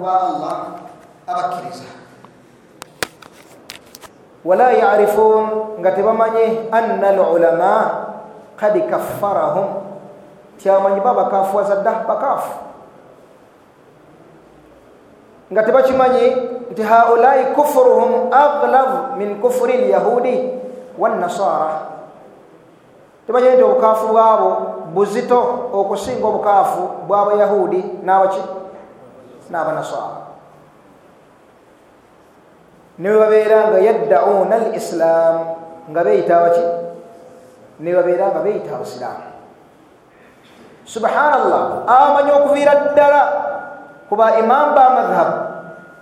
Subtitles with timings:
[0.00, 0.56] ba allah
[1.28, 1.84] abakkiriza
[4.44, 7.74] wala yarifun nga tebamanye anna alulama
[8.56, 9.66] kad kaffarahum
[10.56, 12.52] tyamanyi ba bakafuwaza dda bakaafu
[15.52, 16.36] nga tebakimanyi
[16.70, 20.50] nti haulai kufuruhum aglav min kufuri lyahudi
[20.98, 21.70] wannasara
[23.26, 24.50] tebamanyi nti obukaafu bwabo
[24.94, 27.84] buzito okusinga obukaafu bw'abayahudi
[29.50, 30.30] n'abanasara
[32.98, 35.36] niwe babeera nga yaddauna al islam
[35.90, 36.64] nga beyita baki
[37.80, 39.26] niwe babeera nga beyita abusiraamu
[40.84, 43.22] subhanallah abamanyi okuviira ddala
[44.08, 45.38] kuba imamu ba madhabu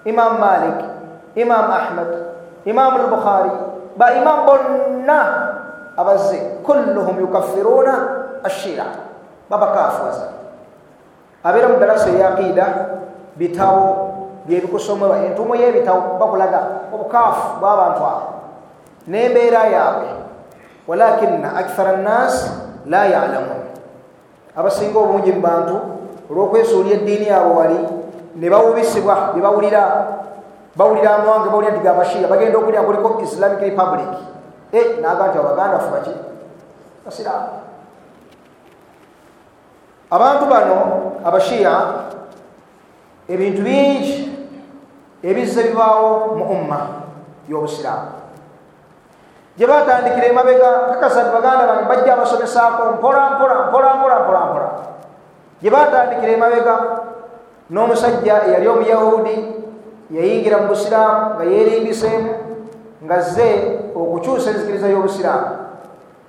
[0.05, 0.79] imamu malik
[1.37, 2.11] imamu ahmad
[2.65, 3.55] imamu lbukhari
[3.97, 5.21] ba imamu bonna
[5.97, 7.95] abazze kulluhum yukaffiruna
[8.43, 8.87] ashira
[9.51, 10.35] babakafuwaza
[11.45, 12.67] abeera mu darasa eyaqida
[13.39, 13.87] bitabo
[14.47, 18.27] byebikusomebwa entumo y'ebitabo bakulaga obukaafu bw'abantu abo.
[19.07, 20.09] N'embeera yaabwe
[20.89, 22.51] walakina akthara nnasi
[22.87, 23.63] la yalamun
[24.57, 25.77] abasinga obungi mu bantu
[26.29, 27.81] olw'okwesuulya eddiini yaabwe wali
[28.35, 29.83] ne bawubisibwa bye bawulira
[30.77, 34.11] bawulira amawanga bawulira nti gabashiira bagenda okulira kuliko islamic republic.
[34.73, 36.15] E naga nti abaganda fu baki
[37.05, 37.49] basiraamu.
[40.11, 40.77] Abantu bano
[41.25, 41.73] abashiya
[43.29, 44.33] ebintu bingi
[45.23, 46.81] ebizze bibaawo mu umma
[47.49, 48.17] y'obusiraamu.
[49.59, 54.69] Gye batandikira emabega kakasa ti baganda bange bajja abasomesaako mpola mpola mpola mpola mpola mpola.
[55.61, 56.75] Gye batandikira emabega
[57.71, 59.37] n'omusajja eyali omuyahudi
[60.11, 62.33] yayingira mu busiraamu nga yeeringiseemu
[63.05, 63.51] nga zze
[63.93, 65.51] okukyusa enzikiriza y'obusiraamu.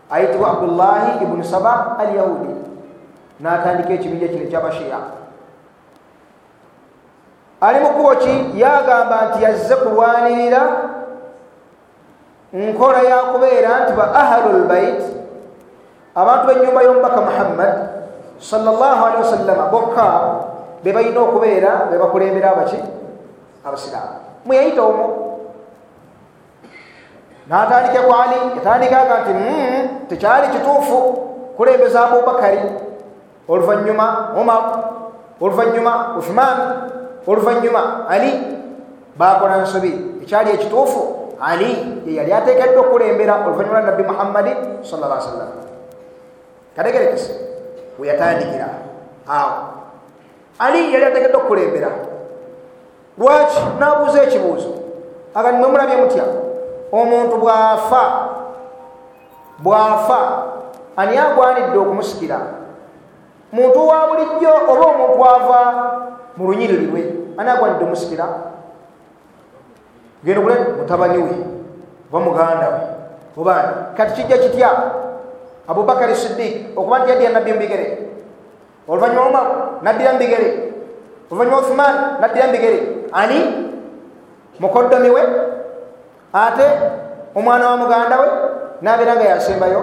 [0.10, 2.50] Ayitibwa abdullahi ibuni saba al yahudi
[3.40, 5.00] n'atandika ekibinja kino ekyabashiya
[7.62, 10.62] ali mu kkubo ki yagamba nti yazze kulwanirira
[12.54, 15.02] nkola yakubeera nti ba ahalu lbait
[16.16, 17.74] abantu b'ennyumba y'omubaka muhammad
[18.40, 20.08] sallallahu alihi wasallama bokka
[20.84, 22.80] be balina okubeera be bakulembera abaki
[23.66, 24.16] abasiraamu.
[24.46, 25.08] Mweyayita omwo.
[27.50, 29.34] N'atandike ku ali yatandikaga nti
[30.10, 30.98] tekyali kituufu
[31.58, 32.62] kulembeza abubakari
[33.48, 34.64] oluvannyuma umar
[35.42, 36.58] oluvannyuma uthman
[37.30, 38.34] oluvannyuma ali
[39.14, 41.02] bakola nsobi ekyali ekituufu
[41.42, 44.52] ali ye yali ateekeddwa okulembera oluvannyuma lwa nabbi muhammadi
[44.82, 45.52] sallallahu alaihi wasallam.
[46.76, 47.32] Kategerekese
[48.00, 48.70] we yatandikira.
[49.30, 49.54] Awo.
[50.60, 51.90] Ali yali ateekeddwa okukulembera
[53.18, 54.72] lwaki n'abuuza ekibuuzo?
[55.36, 56.26] Aga nimwe mulabye mutya?
[56.92, 58.04] Omuntu bw'afa
[59.60, 60.22] bw'afa
[60.98, 62.40] ani agwanidde okumusikira?
[63.52, 65.62] Muntu wa bulijjo oba omuntu ava
[66.38, 68.26] mu lunyiriri lwe ani agwanidde omusikira
[70.24, 71.32] genda ogule mutabani we
[72.12, 72.82] oba muganda we
[73.40, 74.70] obaani kati kijja kitya?
[75.70, 77.88] Abubakari sidik okuba nti yaddira nabbi mubigere
[78.88, 79.48] oluvanyuma omar
[79.86, 80.50] naddira mubigere
[81.32, 82.80] oluvanyuma uthman naddira mubigere
[83.14, 83.40] ani?
[84.60, 85.22] Mukoddomi we?
[86.34, 86.66] Ate
[87.36, 88.28] omwana wa muganda we?
[88.82, 89.82] Nabeera nga yasembayo.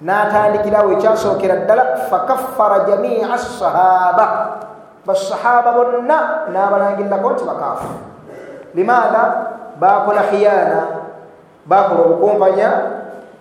[0.00, 4.26] Natandikirawo ekyasookera ddala fakaffara jamia sahaba
[5.02, 7.90] basahaba bonna nabalangirirako nti bakaafu
[8.74, 9.22] limaada
[9.80, 10.80] bakola khiyana
[11.66, 12.70] bakola obukumpanya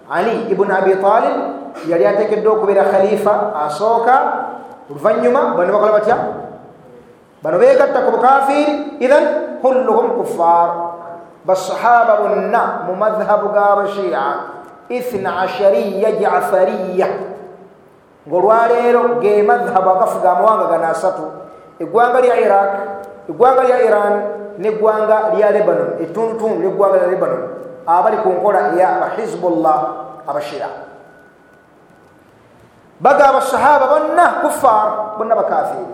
[0.09, 1.35] ali ibuni abi talib
[1.87, 4.15] yali atekeddwa okubeera khalifa asooka
[4.89, 6.17] oluvanyuma bano bakola batya
[7.41, 10.69] bano begatta ku bukafiri idhan kulluhum kuffar
[11.45, 14.25] basahaba bonna mu madhabu g'abashia
[14.89, 17.07] ithna ashariya jafariya
[18.27, 21.25] ngaolwaleero ge madhabu agafuga amawanga gano asatu
[21.81, 22.69] eggwanga lya iraq
[23.25, 24.13] eggwanga lya iran
[24.61, 27.41] neggwanga lya lebanon etundutundu lyeggwanga lya lebanon.
[27.81, 29.79] Abali ku nkola eya bahizbullah
[30.29, 30.69] abashira.
[33.01, 34.87] Baga abasahaba bonna kuffar
[35.17, 35.85] bonna bakafiri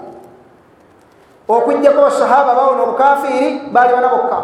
[1.47, 4.39] okujjako abasahaba bawona obukafiri baali bana bokka.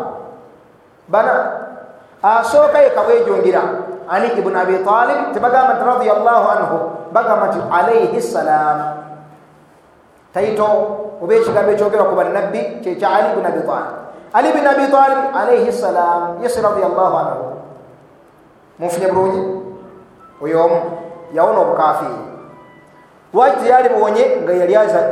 [1.11, 1.35] Bana.
[2.23, 3.63] Asooka yekabwejungira
[4.07, 6.77] ali ibuni abi talib tebagamba nti radiallahu anhu
[7.11, 8.77] bagamba nti alaihi ssalam
[10.33, 10.67] taito
[11.21, 13.93] oba ekigambo ekyogera ku bannabbi kyekya ali ibuni abi talib.
[14.33, 17.45] Ali ibuni abi talib alaihi ssalam yesi radiallahu anhu.
[18.79, 19.41] Munfunye bulungi
[20.41, 20.79] oyo omu
[21.33, 22.19] yawona obukafiri
[23.33, 24.53] lwaki teyali buwonye nga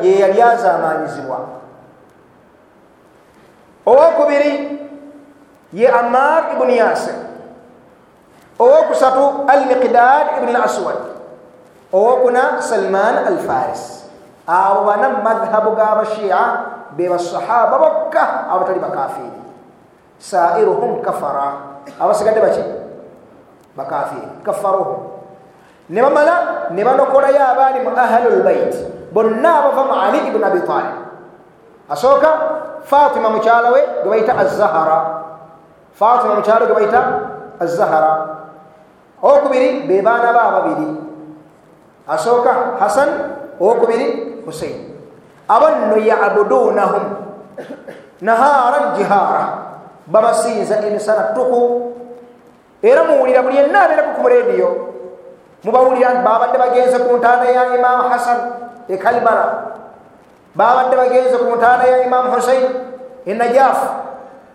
[0.02, 1.40] ye yali azamanyizibwa
[3.86, 4.80] owokubiri
[5.74, 7.32] ye amar ibuni yasir.
[8.62, 11.02] Owokusatu almiqdad ibni aswad
[11.94, 14.01] owokuna salman alfaris
[14.48, 16.40] abo bana madhabu g'abashia
[16.98, 19.42] be basahaba bokka abatali bakafiri
[20.20, 22.64] sairuhum kafara abasigadde baki
[23.78, 25.08] bakafiri kafaruhum
[25.90, 28.74] ne bamala ne banokolayo abaali mu ahlulbait
[29.14, 30.96] bonna abava mu ali ibuni abi talib
[31.90, 32.30] asooka
[32.84, 35.00] fatima mukyala we gwe bayita azahara
[35.94, 37.02] fatima mukyala gwe bayita
[37.60, 38.14] azahara
[39.22, 40.88] owokubiri be baana ba ababiri
[42.08, 43.10] asooka hasan
[43.60, 44.96] owokubiri husein
[45.48, 47.06] abo nno yabudunahum
[48.22, 49.44] naharan jihara
[50.08, 51.92] babasinza emisana tuku
[52.84, 54.70] era muwulira buli yenna abeeraku ku rediyo
[55.64, 58.40] mubawulira nti babadde bagenze ku ntaana ya imamu hasan
[58.90, 59.78] e kalibara
[60.56, 62.66] babadde bagenze ku ntaana ya imamu husein
[63.26, 63.88] e najafu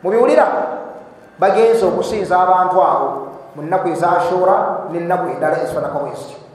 [0.02, 0.46] mubiwulira
[1.38, 3.08] bagenze okusinza abantu abo
[3.54, 6.45] mu nnaku ezashura nennaku endala ezifanako bwezityo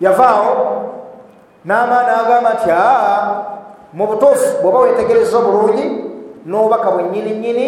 [0.00, 0.52] yavaawo
[1.64, 3.20] n'amaani agamba nti aa
[3.92, 5.86] mu butuufu bw'oba wetegereza obulungi
[6.46, 7.66] n'obubaka bwennyini nnyini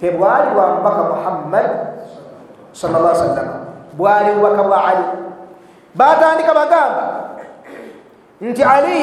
[0.00, 1.66] tebwali bwa mubaka muhammad
[2.72, 3.48] sallallahu alaihi wasallam
[3.96, 5.06] bwali bubaka bwa ali.
[5.94, 7.04] Batandika bagamba
[8.40, 9.00] nti ali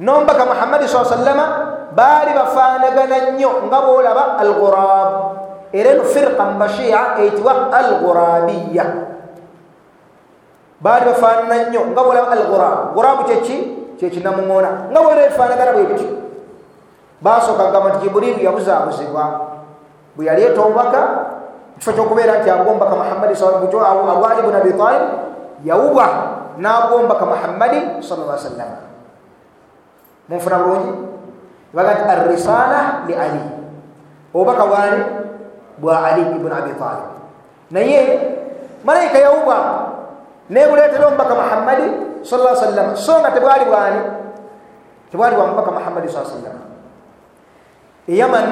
[0.00, 1.46] nombaka muhammadi saa sallama
[1.92, 5.10] baali bafaanagana nnyo nga boolaba al ghurab
[5.72, 8.84] era eno firqa mubashia eyitibwa al ghurabiya
[10.80, 11.80] baali bafaanana nnyo.
[11.92, 13.80] Nga boolaba al ghurab ghurabu kyeki?
[14.00, 16.08] Kyekinamuŋona nga bwera ebifaanagana bwe bityo
[17.20, 19.24] basooka kugamba nti jibuliilu yabuzaabuzibwa
[20.16, 21.00] bwe yaleeta obubaka
[21.76, 25.04] kifo kyokubeera nti agombaka muhammadi abwali bun abi talib
[25.68, 26.06] yawubwa
[26.56, 28.88] nagombaka muhammadi salla sallam.
[30.32, 30.92] Munfuna bulungi?
[31.76, 33.44] Baga nti arrisala li ali.
[34.32, 35.00] Obubaka bwani
[35.76, 37.08] bwa ali ibn abi talib
[37.68, 38.00] naye
[38.84, 39.56] malayika yawubwa
[40.50, 41.86] nebuleetera omubaka muhammadi
[42.26, 44.00] salla sallam so nga tebwali bwani
[45.14, 46.58] tebwali bwa mubaka muhammadi saa sallam
[48.10, 48.46] eyaman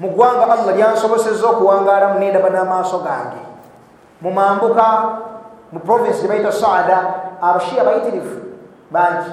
[0.00, 3.42] mu ggwanga allah lyansobosezza okuwangaalamu nendaba n'amaaso gange.
[4.24, 4.84] Mumambuka
[5.72, 6.98] mu provinsi gyebaita saada
[7.36, 8.36] abashiya bayitirivu
[8.88, 9.32] bangi.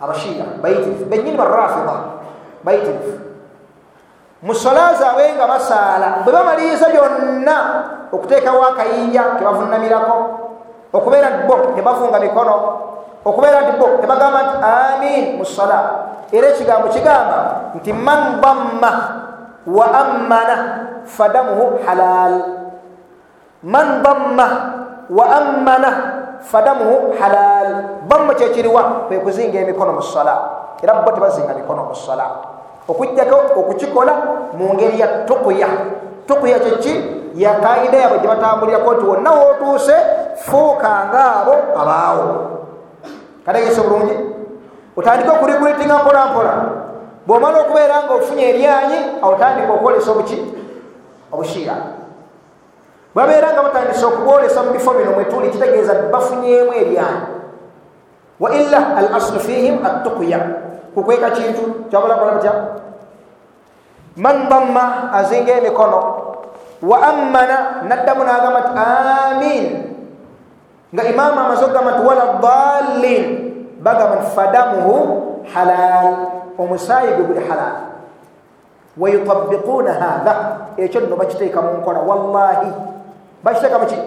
[0.00, 1.04] Abashiya bayitirivu.
[1.08, 1.96] Benyini barafida
[2.60, 3.27] bayitirivu
[4.38, 7.56] mu sola zaabwe nga basaala bwe bamaliriza byonna
[8.14, 10.16] okuteekawo akayinja kebavunamirako
[10.94, 12.54] okubeera nti bo tebavunga mikono
[13.26, 15.78] okubeera nti bo tebagamba nti amin mu sola.
[16.30, 18.92] Era ekigambo kigamba nti man damma
[19.66, 20.56] wa ammana
[21.02, 22.34] fadamuhu halal
[23.66, 24.46] man damma
[25.10, 25.90] wa ammana
[26.46, 27.68] fadamuhu halal
[28.06, 30.36] bamma kyekiriwa kwe kuzinga emikono mu sola.
[30.78, 32.57] Era bo tebazinga mikono mu sola
[32.88, 34.12] okujjako okukikola
[34.58, 35.68] mu ngeri ya tukuya
[36.26, 36.94] tukuya kyeki
[37.34, 39.96] yakaida yabwe gyebatambulirako nti wonna wootuuse
[40.36, 42.26] fuukanga abo abaawo
[43.46, 44.16] kategese bulungi
[44.96, 46.54] otandike okuriguritinga mpolampola.
[47.26, 50.38] Bwomala okubeera nga ofunye eryanyi otandika okwolesa obuki
[51.32, 51.76] obushiira
[53.14, 57.26] babeera nga batandise okubwolesa mu bifo bino mwetuli kitegeeza bafunyemu eryanyi.
[58.40, 60.40] Wa illa al aslu fihim attukuya
[60.98, 62.52] kukweka kintu kyabalakola batya
[64.18, 65.98] man damma azinga emikono
[66.82, 69.66] wa ammana naddamu nagamba nti amin.
[70.94, 73.24] Nga imamu amaze okugamba nti wala dalin
[73.82, 74.94] bagamba nti fadamuhu
[75.54, 76.06] halal.
[76.58, 77.74] Omusaayi gwe guli halal.
[78.98, 80.34] Wayutabiquuna hatha
[80.76, 82.70] ekyo nno bakiteeka mu nkola wallahi.
[83.42, 83.98] Bakiteeka muki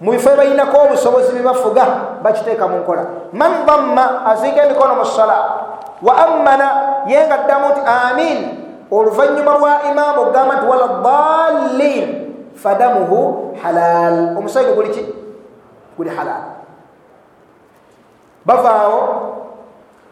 [0.00, 1.84] mu bifo ebalinako obusobozi bibafuga
[2.22, 5.65] bakiteeka mu nkola man damma azinga emikono mu sala
[6.02, 6.68] wa ammana
[7.06, 8.38] ye nga ddamu nti amin.
[8.90, 12.06] Oluvannyuma lwa imaamu okugamba nti wala dalin
[12.54, 15.02] fadamuhu halal omusaayi gwe guli ki?
[15.98, 16.54] Guli halal
[18.46, 19.00] bavaawo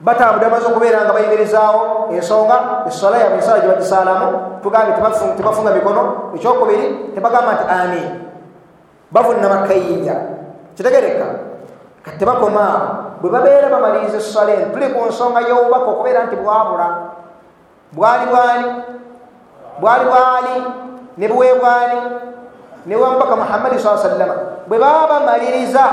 [0.00, 2.10] batambudde bamaze okubeera nga bayimirizaawo.
[2.10, 4.26] Ensonga esola yabwe ensala gye bagisaalamu
[4.62, 4.94] tugambye
[5.38, 6.34] tebafunga mikono.
[6.34, 8.08] Ekyokubiri tebagamba nti amin.
[9.10, 10.16] Bavunama kayinja.
[10.74, 11.26] Kitegereka
[12.02, 16.86] kati tebakomaawo bwe babeera bamaliriza essola eno tuli ku nsonga y'obubaka okubeera nti bwabula.
[17.96, 18.68] Bwali bwani
[19.80, 20.56] bwali bwali
[21.16, 22.00] ne buweebwani
[22.86, 24.34] ne wamubaka muhammadi saa sallama
[24.68, 25.84] bwe baba bamaliriza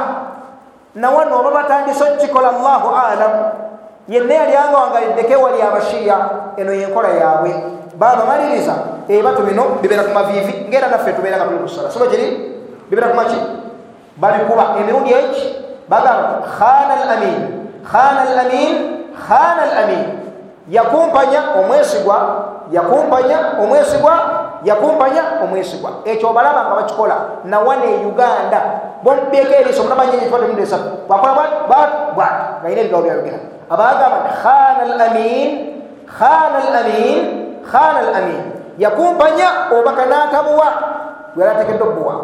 [0.96, 3.44] nawano oba batandise okukikola allahu alamu
[4.12, 6.18] yenna yali angawangaliddeko ewali abashiya
[6.58, 7.56] eno yenkola yaabwe.
[7.96, 8.76] Babamaliriza
[9.08, 12.60] ebatu bino bibeera ku maviivi ngaera naffe tubeera nga tuli kusala soba kiri
[12.90, 13.40] bibeera ku maki?
[14.18, 17.40] Babikuba emirundi eki bagamba khana al amin
[17.86, 18.74] khana al amin
[19.16, 20.04] khana al amin
[20.70, 22.18] yakumpanya omwesigwa
[22.72, 24.14] yakumpanya omwesigwa
[24.64, 28.62] yakumpanya omwesigwa ekyo obalaba nga bakikola nawana e uganda.
[29.04, 29.82] Bomubyeko eriiso
[30.62, 35.50] esatu bwakola bwati bwati ngayina ebigawo byayogera abagamba nti khana al amin
[36.06, 37.20] khana al amin
[37.66, 38.42] khana al amin
[38.78, 40.68] yakumpanya obaka n'atabuwa
[41.36, 42.16] gweratekedde obuwa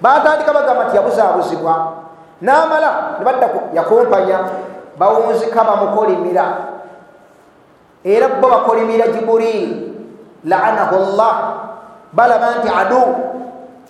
[0.00, 1.74] batandika bagamba nti yabuzaabuzibwa
[2.42, 4.38] n'amala ne baddaku yakumpanya
[4.98, 6.46] bawunzika bamukolimira.
[8.04, 9.94] Era bo bakolimira jiburil
[10.44, 11.36] laanahu llah
[12.14, 13.02] balaba nti adu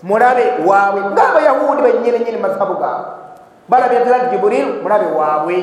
[0.02, 1.00] mulabe waabwe.
[1.12, 3.06] Ngaabayahudi benyinenyini mazhabu gaabwe.
[3.68, 5.56] Balabira ddala nti jiburil mulabe waabwe.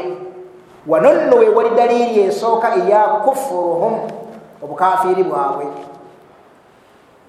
[0.88, 4.06] Wano nno we wali daliiri esooka eya kufuruhum
[4.62, 5.66] obukafiiri bwabwe.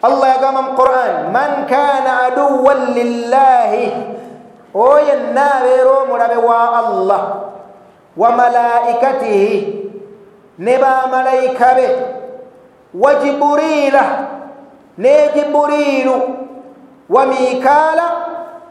[0.05, 3.85] Allah yagamba mu quran man kana aduwan lillahi
[4.77, 7.23] oyo yenna abeera omulabe wa allah
[8.17, 9.57] wa malaikatihi
[10.59, 11.87] ne bamalayika be
[12.95, 14.05] wa jiburila
[14.99, 16.17] ne jiburilu
[17.09, 18.07] wa mikaala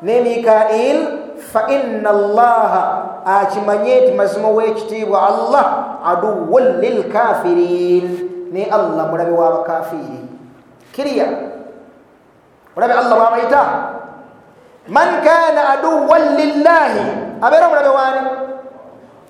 [0.02, 0.98] ne mikail
[1.52, 2.84] fa inna allaha
[3.26, 5.66] akimanye nti mazima w'ekitiibwa allah
[6.06, 8.06] aduwan lilkafirin
[8.54, 10.20] ne allah mulabe w'abakafiiri
[10.94, 11.28] kiriya.
[12.76, 13.62] Olabe allah bwabayita
[14.88, 17.04] man kana aduwan lillahi.
[17.42, 18.22] Abeera omulabe waani?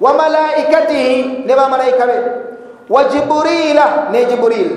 [0.01, 2.17] Wa malaikatihi ne bamalayika be.
[2.89, 4.71] Wa jiburila ne jiburil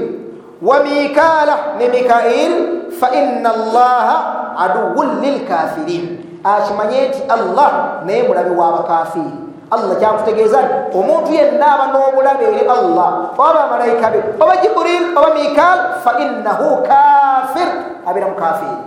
[0.62, 2.52] wa mikaala ne mikail.
[3.00, 4.16] Fa inna allaha
[4.58, 9.30] aduwun lilkafirin akimanye nti allah naye mulabe w'abakafiiri
[9.70, 15.34] allah kyakutegeeza nti omuntu yenna aba n'obulabe eri allah oba bamalayika be oba jiburil oba
[15.34, 17.68] mikaal fa innahu kafir
[18.06, 18.78] abeera mukafiiri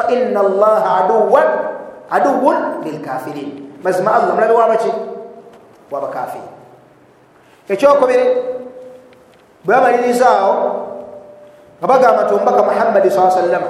[0.00, 1.48] fa inna allaha aduwan
[2.10, 4.92] aduwun lilkafirin mazima allah mulabe wabaki
[5.90, 6.48] wabakafiiri
[7.68, 8.26] ekyokubiri
[9.64, 10.52] bwe bamalirizaao
[11.78, 13.68] nga bagamba ti omubaka muhammadi saa sallama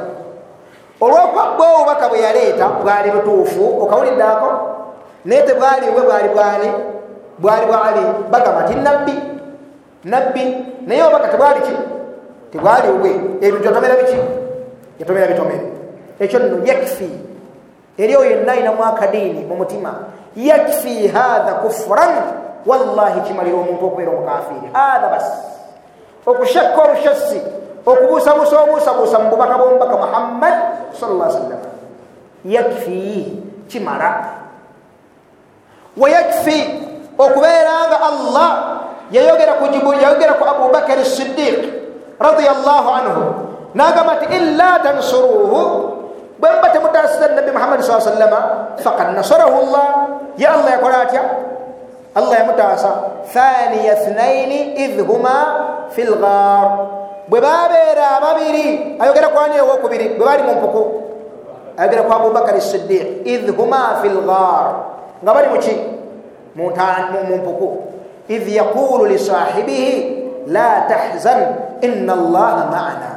[1.00, 4.48] olwokwabba obubaka bwe yaleeta bwali butuufu okawuliddeako
[5.24, 6.68] naye tebwali bwe bwali bwani
[7.38, 9.14] bwali bwali bagamba ti nabbi
[10.04, 10.44] nabbi
[10.86, 11.74] naye obubaka tebwali ki
[12.52, 13.10] tebwali obwe
[13.42, 14.18] ebintu yatomera biki
[14.98, 15.79] yatomera bitomere
[16.20, 17.10] ekyo nno yakfi.
[17.98, 19.94] Eri oyo yenna ayinamu akadiini mu mutima.
[20.36, 22.14] Yakfi hatha kufran
[22.66, 25.26] wallahi kimalira omuntu okubeera omukafiiri hatha bas.
[26.26, 27.40] Okushakka olushasi
[27.86, 30.54] okubuusabuusa obuusabuusa mu bubaka bwomubaka muhammad
[30.92, 31.60] salla sallam
[32.44, 34.38] yakfi kimala.
[35.96, 36.58] Wayakfi
[37.18, 38.50] okubeeranga allah
[39.10, 41.66] yayogera ku yayogera ku abubakari sidiq
[42.20, 43.22] radiallahu anhu
[43.74, 45.89] nagamba nti illa tansuruhu
[46.40, 49.88] bwemba temutasira nabi muhammadi saa sallama fakad nasarahu llah
[50.40, 51.22] ye allah yakola atya
[52.16, 52.90] allah yamutaasa
[53.28, 55.36] thaniya thnaini idh huma
[55.92, 56.66] fi lgar
[57.28, 60.82] bwe babeera ababiri ayogera kwani owokubiri bwe bali mu mpuku
[61.76, 64.64] ayogera ku abubakari sidiq idh huma fi lgar
[65.20, 65.76] nga bali muki
[66.56, 66.72] mu
[67.36, 67.68] mpuku
[68.32, 69.92] idh yaqulu lisahibihi
[70.48, 71.40] la tahzan
[71.84, 73.10] ina allaha maana.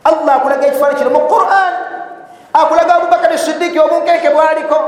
[0.00, 1.89] Allah akulaga ekifaani kino mu quran
[2.52, 4.78] akulaga abubakari sidiki obunkenke bwaliko.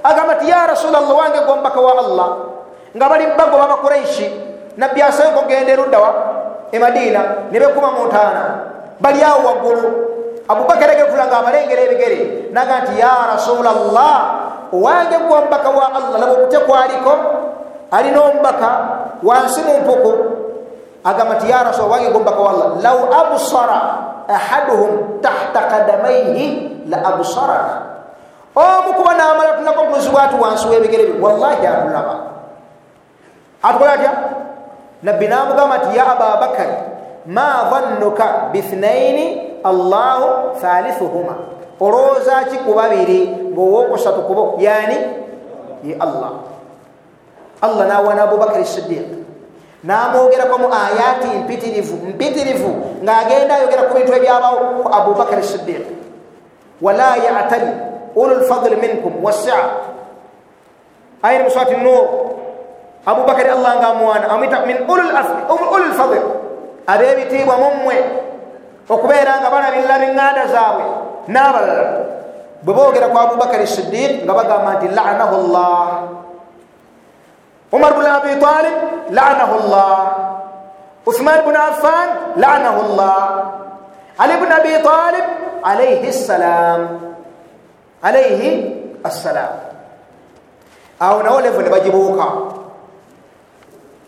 [0.00, 2.28] Agamba ti ya rasulllah wange gombaka wa allah.
[2.96, 4.26] Nga bali bago babakuraishi
[4.76, 6.10] nabbi asayo kogenda eruddawa
[6.72, 8.42] emadina ne bekuma mu ntaana
[9.00, 9.88] bali awo waggulu.
[10.48, 14.16] Abubakari agekula nga abalengera ebigere naga nti ya rasulllah
[14.72, 16.16] owange gwe omubaka wa allah.
[16.18, 17.12] Laba okutya kwaliko?
[17.90, 18.68] Alina omubaka
[19.22, 20.12] wansi mu mpuku.
[21.04, 22.68] Agamba nti ya rasul wange gwe omubaka wa allah.
[22.82, 23.80] Law absara
[24.30, 27.76] ahaduhum tahta kadamaihi la absarana
[28.54, 32.14] omu kuba namala tulako okuluzibwa ati wansi webigere bye wallahi atulaba
[33.62, 34.12] atukola atya
[35.02, 36.76] nabbi namugamba nti ya ababakari
[37.26, 41.34] ma dhannuka bithnaini allahu thalithuhuma
[41.80, 44.96] olowooza ki ku babiri ngaowokusatu kubo yani
[45.84, 46.44] ye allah
[47.60, 49.19] allah nawana abubakari sidiq
[49.84, 53.00] namwogerako mu ayati mpitirivu mpitirivu.
[53.04, 55.84] Ngaagenda ayogera ku bintu ebyabawo ku abubakari sidiq
[56.80, 57.70] wala yatali
[58.16, 59.88] ulu lfadli minkum wassia.
[61.22, 62.04] Ayini muswati nur
[63.06, 66.20] abubakari allah ngaamwana amwita min ulu lfadli
[66.86, 67.96] abebitiibwa mummwe
[68.90, 70.84] okubeera nga balabirira biŋŋanda zaabwe
[71.30, 71.86] n'abalala.
[72.60, 76.19] Bwe boogera ku abubakari sidiq nga bagamba nti lanahu llah
[77.72, 78.76] umar bn abi talib
[79.10, 80.02] lanahu llah
[81.06, 83.26] uthman bn affan lanahu llah
[84.18, 85.26] ali bn abi talib
[85.62, 87.10] alaihi ssalam.
[88.00, 89.60] Alaihi assalam
[90.96, 92.28] awo nawo levo ne bagibuuka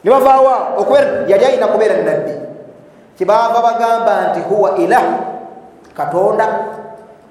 [0.00, 2.33] ne bavaawa okubeera yali alina kubeera nabbi
[3.21, 5.04] kibava bagamba nti huwa ilah
[5.92, 6.49] katonda.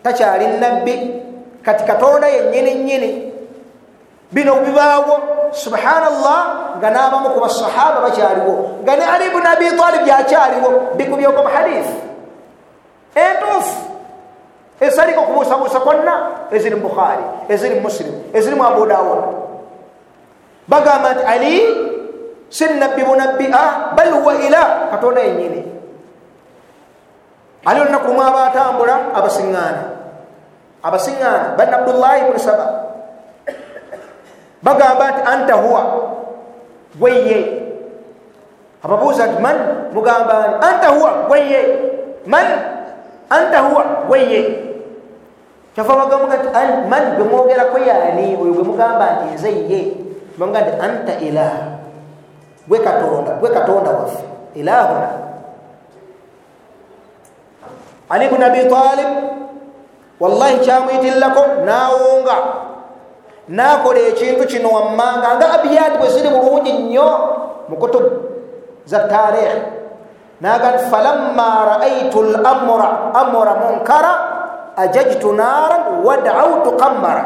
[0.05, 0.93] Takyali nabbi
[1.65, 3.09] kati katonda yennyini nnyini
[4.31, 5.17] bino bibaawo
[5.53, 6.41] subhanallah
[6.79, 8.83] nga n'abamu ku basahaba bakyaliwo.
[8.83, 10.95] Nga ne ali buni abi talib yakyaliwo?
[10.97, 11.97] Bikubyoko muhadithi
[13.15, 13.91] entuufu.
[14.81, 16.15] Esaliko kubuusabuusa kwonna.
[16.51, 19.21] Eziri mu bukhari eziri mu musilimu eziri mu abu dawud.
[20.67, 21.55] Bagamba nti ali
[22.51, 25.63] si nabbi bunabbi a bal huwa ila katonda yenyini
[27.65, 29.83] ali olunaku lumu abatambula abasiŋŋaana
[30.83, 32.90] abasiŋŋaana bani abdullahi buni saba
[34.63, 35.81] bagamba nti anta huwa
[36.95, 37.37] gweye
[38.83, 39.57] ababuuza nti man?
[39.93, 41.59] Mugamba nti anta huwa gweye
[42.25, 42.45] man
[43.29, 44.39] anta huwa gweye
[45.75, 49.79] kyava bagamba nti man gwe mwogerako yaani oyo gwe mugamba nti nze ye
[50.37, 51.53] baga nti anta ilah.
[52.67, 54.23] Gwe katonda gwe katonda waffe
[54.55, 55.09] ilahuna
[58.09, 59.09] ali bni abi talib
[60.19, 62.37] wallahi kyamuyitillako nawunga
[63.47, 65.35] nakola ekintu kino wammanga.
[65.35, 67.09] Nga abiyati bwe ziri bulungi nnyo
[67.69, 68.09] mu kutubu
[68.85, 69.55] za tarikh
[70.41, 74.11] naga nti falamma raaitu lamra amra munkara
[74.77, 77.25] ajajtu naran wadautu qammara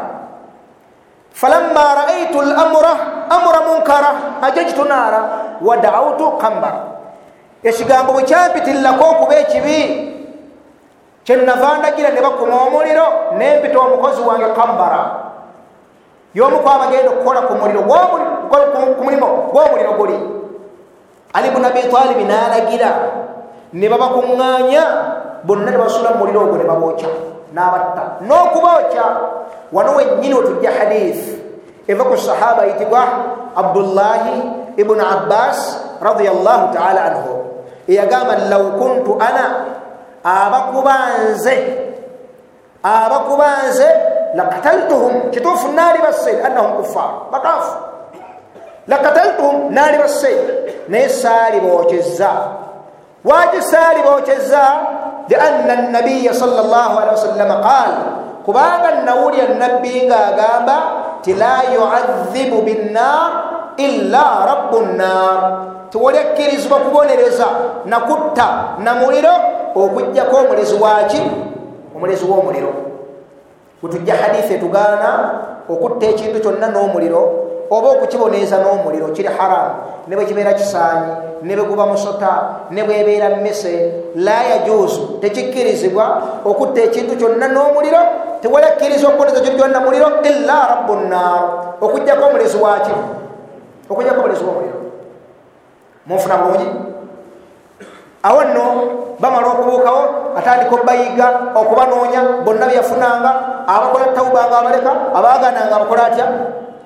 [1.32, 2.92] falamma raaitu lamra
[3.30, 4.10] amra munkara
[4.42, 5.20] ajajtu nara
[5.60, 6.80] wadautu qammara
[7.62, 9.80] ekigambo bwe kyampitillako okuba ekibi
[11.24, 13.06] kyenava ndagira ne bakuma omuliro
[13.38, 15.25] nempita omukozi wange kambara
[16.36, 20.18] yomuku abagenda okukola ku muliro ku mulimu gw'omuliro guli.
[21.32, 22.90] Ali bunu abi talibi n'alagira
[23.72, 24.84] ne babakuŋŋaanya
[25.48, 27.08] bonna ne basula mu muliro ogwo ne babookya
[27.56, 28.20] n'abatta.
[28.28, 29.06] N'okubookya
[29.72, 31.40] wano wennyini wetujja hadisi
[31.88, 33.00] eva ku sahaba ayitibwa
[33.56, 34.36] abdullahi
[34.76, 37.32] ibunu abbas radiallahu taala anhu.
[37.88, 39.72] Eyagamba law kuntu ana
[40.20, 41.54] abakubanze
[42.84, 47.76] abakubanze lakataltuhum kituufu naali basse annahum kuffar bakaafu
[48.88, 50.36] lakataltuhum naali basse
[50.88, 52.30] naye saali bookyezza
[53.24, 54.62] waaki saali bookyezza
[55.28, 57.92] lianna nabiya sal llah alihi wasallama qaal
[58.44, 60.76] kubanga nawulya nabbi ngaagamba
[61.22, 63.30] ti la yuadhibu binnar
[63.76, 65.36] illa rabu nnar
[65.90, 67.46] tiwoli akkirizibwa kubonereza
[67.86, 69.34] nakutta na muliro
[69.74, 71.22] okujjako omulezi waki
[71.96, 72.85] omulezi w'omuliro
[73.82, 75.10] wetujja hadithi etugaana
[75.68, 77.22] okutta ekintu kyonna n'omuliro
[77.70, 79.74] oba okukiboneeza n'omuliro kiri haramu
[80.08, 81.12] ne bwe kibeera kisaanyi
[81.42, 82.32] ne bwe guba musota
[82.70, 88.00] ne bwebeera mmese la yajuuzu tekikkirizibwa okutta ekintu kyonna n'omuliro
[88.40, 91.42] tewali akkiriza okuboneza kiri kyonna muliro illa rabu nnar
[91.80, 92.94] okujjako omulezi waki
[93.90, 94.80] okujjako omulezi w'omuliro.
[96.06, 96.66] Munfuna bulungi?
[98.22, 98.64] Awo nno
[99.18, 100.02] bamala okubuukawo
[100.36, 101.26] atandika obayiga
[101.56, 103.30] okubanoonya bonna byeyafunanga
[103.64, 106.26] abakola tawuba nga abaleka abagana nga abakola atya?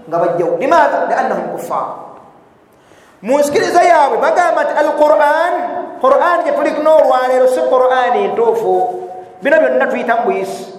[0.07, 0.55] Nga bajjawo.
[0.59, 0.99] Limaatha?
[1.11, 1.87] Liannahum kuffar
[3.21, 5.55] mu nsikiriza yaabwe bagamba nti alquran
[6.01, 8.75] quran gyetuli n'olwaleero si quran entuufu.
[9.45, 10.73] Bino byonna tuyita mu buyisi.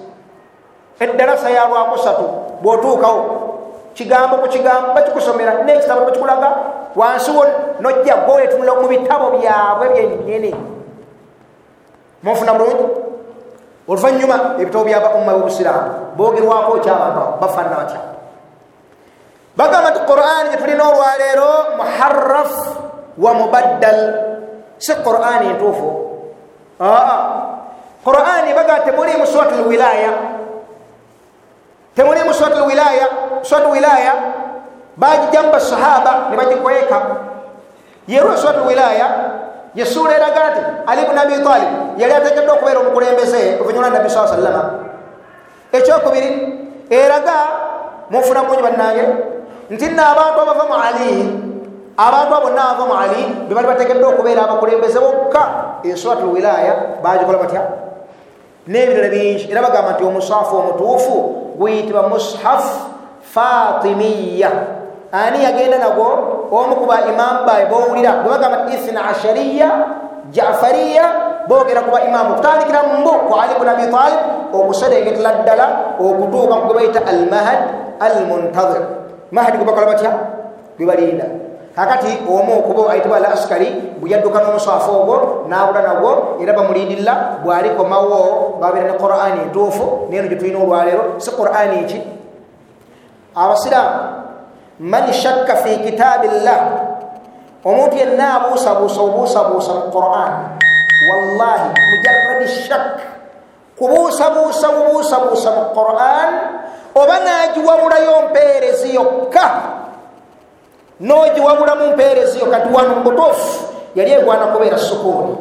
[1.01, 2.25] Eddalasa ya lwakusatu
[2.61, 3.21] bw'otuukawo
[3.93, 6.49] kigambo ku kigambo bakikusomera n'ekitabo bakikulaga
[6.95, 7.43] wansi wo
[7.81, 10.53] nojja gwetunula mu bitabo byabwe byennyini
[12.23, 12.85] munfuna bulungi
[13.87, 17.99] oluvanyuma ebitabo byaba umma bobusiraamu bogerwako kyabantu bafaanana batya
[19.57, 22.53] bagamba nti qur'ani gyetulina olwaleero muharraf
[23.17, 23.99] wa mubaddal.
[24.81, 25.87] Si qur'ani entuufu
[26.79, 27.17] aa.
[28.01, 30.11] Qur'ani baga temuli mu surat lwilaya
[31.93, 33.05] temuli mu surat lwilaya
[33.45, 34.13] surat wilaya
[34.97, 36.97] bagijamba sahaba ne bagikweka
[38.09, 39.07] yerwa surat lwilaya
[39.75, 44.27] yesuula eraga nti ali bni abi talib yali ateekeddwa okubeera omukulembeze oluvannyuma lwa nabbi saa
[44.27, 44.63] sallama
[45.71, 46.29] ekyokubiri
[46.89, 47.37] eraga
[48.09, 49.05] munfuna mungi bannange
[49.69, 51.11] nti nno abantu abava mu ali
[51.97, 55.43] abantu abo bonna abava mu ali be bali bateekeddwa okubeera abakulembeze bokka.
[55.83, 57.61] Ensurat lwilaya bagikola batya?
[58.67, 59.51] N'ebirala bingi.
[59.51, 61.15] Era bagamba nti omusaafu omutuufu
[61.57, 62.65] guyitibwa mushaf
[63.21, 64.80] fatimiya
[65.11, 66.07] ani yagenda nagwo
[66.51, 68.23] omu kuba imamu baye bowulira.
[68.23, 69.69] Bwebagamba nti ithna ashariya
[70.31, 71.05] jafariya
[71.47, 74.19] bogera kuba imamu kutandikira mbu ku ali bni abi talib
[74.53, 75.65] okuserengetera ddala
[75.99, 77.59] okutuuka kugwe bayita almahad
[77.99, 78.81] almuntazir.
[79.31, 80.11] Mahadi gwebakola batya?
[80.77, 81.25] Gwebalinda
[81.75, 88.91] kakati omu kuba ayitibwa al askari bweyadduka n'omusaafu ogwo nabula nagwo era bamulindirira bwalikomawo babeera
[88.91, 91.03] ne qurani entuufu neno gyetulina olwaleero.
[91.17, 92.01] Si qurani ki?
[93.35, 94.20] Abasiraamu
[94.81, 96.61] man shakka fi kitaabi llah
[97.65, 100.33] omuntu yenna abuusabuusa obuusabuusa mu quran
[101.09, 102.97] wallahi mujaradi shak
[103.77, 106.29] kubuusabuusa bubuusabuusa mu quran
[106.97, 109.45] oba nagiwabulayo mpeerezi yokka
[111.01, 113.63] nogiwabulamu mpeereziyo kati wano mubutuufu
[113.95, 115.37] yali egwana kubeera sukuuni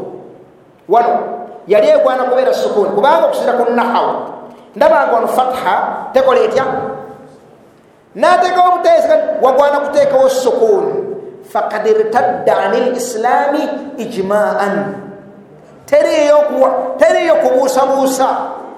[0.89, 1.19] wano
[1.67, 4.13] yali egwana kubeera sukuuni kubanga okusira ku nahawu
[4.77, 6.65] ndabanga wano fatha tekola etya
[8.15, 10.95] nateekawo obuteesi kati wagwana kuteekawo sukuuni
[11.53, 14.95] fakad irtadda ani lislaami ijmaan.
[16.99, 18.29] Teriyo kubuusabuusa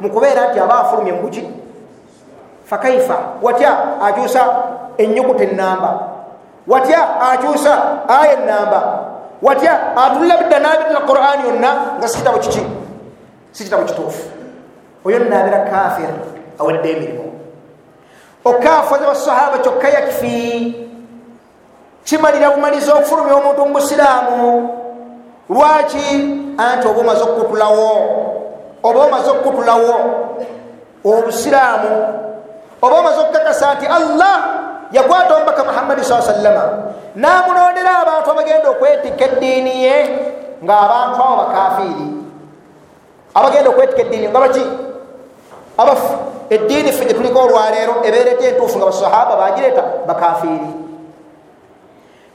[0.01, 1.49] mukubeera nti aba afulumye muki
[2.65, 4.47] fakaifa watya akyusa
[4.99, 6.09] enyukuta enamba
[6.67, 8.99] watya akyusa aya enamba
[9.43, 12.63] watya atulira bidda nabirira qurani yonna nga si kitabo kiki
[13.53, 14.31] si kitabo kituufu
[15.05, 16.09] oyo nabira kafir
[16.59, 17.32] awedde emirimu
[18.45, 20.75] okafaza basahaba kyokka yakifi
[22.05, 24.69] kimalira bumaliza okufulumya omuntu mubusiraamu
[25.51, 26.09] lwaki?
[26.59, 27.91] Anti oba omaze okukutulawo
[28.83, 29.95] oba omaze okukutulawo
[31.05, 31.93] obusiraamu
[32.83, 34.37] oba omaze okukakasa nti allah
[34.93, 36.65] yakwata omubaka muhammadi saa sallama
[37.15, 39.97] namunondera abantu abagenda okwetika eddiini ye
[40.65, 42.07] ngaabantu abo bakafiiri.
[43.35, 44.65] Abagenda okwetika eddiini nga baki?
[45.79, 50.71] Abafu eddiini fe gyetuliko olwaleero ebeereta entuufu nga basahaba bagireeta bakafiiri.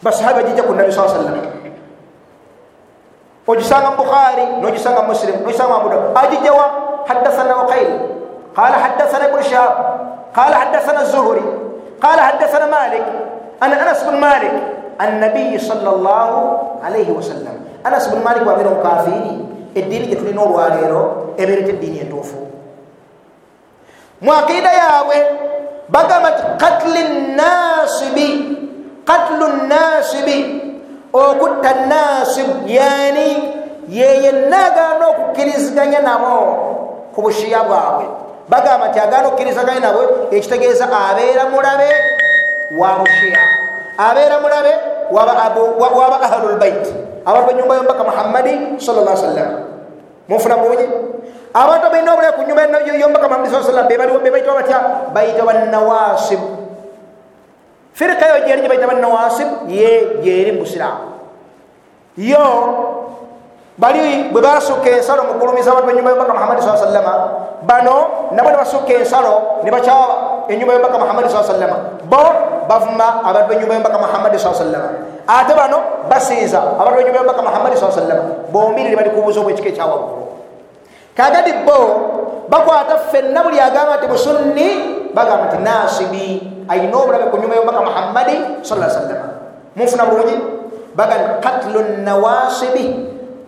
[0.02, 1.42] Basahaba bagijja ku nabi saa sallama
[3.48, 6.66] ogisanga mubukhari nogisanga muslim nogisanga abuda agijjawa
[7.08, 7.90] haddathana waqail
[8.52, 9.74] qala haddathana ibnu shahab
[10.36, 11.46] qala haddathana zuhuri
[12.04, 13.06] qala haddathana malik
[13.64, 14.52] an anas bn malik
[15.00, 16.34] annabiyi sal llah
[16.84, 17.56] alaihi wasallam.
[17.88, 19.32] Anas bn malik wabeera omukafiri
[19.76, 22.47] eddiini gyetulina olwaleero ebeereta eddiini entuufu
[24.22, 25.18] mwakida yaabwe
[25.90, 27.04] bagamba nti katli
[27.36, 28.30] nasibi
[29.06, 30.62] katlu nasibi
[31.14, 33.54] okutta nasib yani
[33.90, 36.36] yeyenna agaana okukkiriziganya nabo
[37.16, 38.06] ku bushiya bwabwe.
[38.50, 41.90] Bagamba nti agaana okukkirizaganya nabwe ekitegeeza abeera mulabe
[42.80, 43.40] wa bushiya.
[43.98, 44.74] Abeera mulabe
[45.12, 46.86] waba ahlulbait
[47.26, 49.52] abantu benyumba yombaka muhammadi salla sallam
[50.28, 50.88] mufuna bulungi
[51.54, 54.80] abantu balina obulabe ku nyumba yombaka muhammadi saa sallam bebayitibwa batya?
[55.16, 56.68] Bayitibwa nawasib
[57.98, 61.18] firika yo gyeri gye bayita banawasib ye gyeri mubusiraamu
[62.22, 62.46] yo
[63.74, 67.14] bali bwe basukka ensalo mukulumiza abantu benyumba yombaka muhammadi saa sallama
[67.66, 72.22] bano nabo ne basukka ensalo ne bakyawa enyumba yombaka muhammadi saa sallama bo
[72.70, 77.92] bavuma abantu benyumba yombaka muhammadi saa sallama ate bano basiiza abantu benyumba yombaka muhammadi saa
[77.92, 80.24] sallama bombiriri bali kubuuza obwekika ekyawaggulu
[81.12, 81.80] kagadi bo
[82.48, 84.68] bakwata ffenna buli agamba nti musunni
[85.12, 86.28] bagamba nti nasibi
[86.72, 89.28] ayina obulabe ku nyuma yomubaka muhammadi sala sallama
[89.76, 90.38] munfuna bulungi
[90.96, 92.86] bagamba katlu nawasibi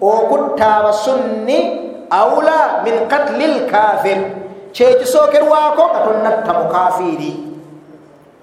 [0.03, 1.57] okutta abasunni
[2.11, 4.19] aula min katli lkafir
[4.75, 7.31] kyekisookerwako nga tonnatta mukafiiri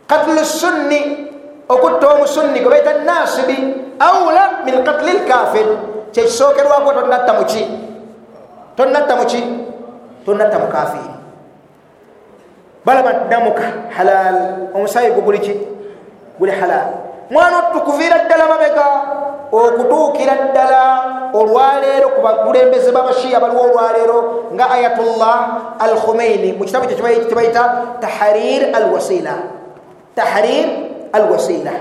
[0.08, 1.25] katlu sunni
[1.68, 3.56] okutta omusunni gwe baita nasibi
[3.98, 5.66] aula min katli lkafir
[6.12, 7.62] kyekisookerwako tonnatta muki
[8.76, 9.40] tonnatta muki
[10.26, 11.14] tonnatta mukafiiri
[12.84, 15.54] balaba namuka halal omusayi gu guli ki?
[16.38, 16.86] Guli halal
[17.30, 18.86] mwana otukuviira ddala mabega
[19.52, 20.82] okutuukira ddala
[21.34, 24.18] olwaleero ku bakulembeze babashiya baliwo olwaleero
[24.54, 25.38] nga ayatullah
[25.78, 29.34] al khumeini mu kitabu kyo kibayita tahrir al wasila
[30.14, 31.74] tahrir al wasila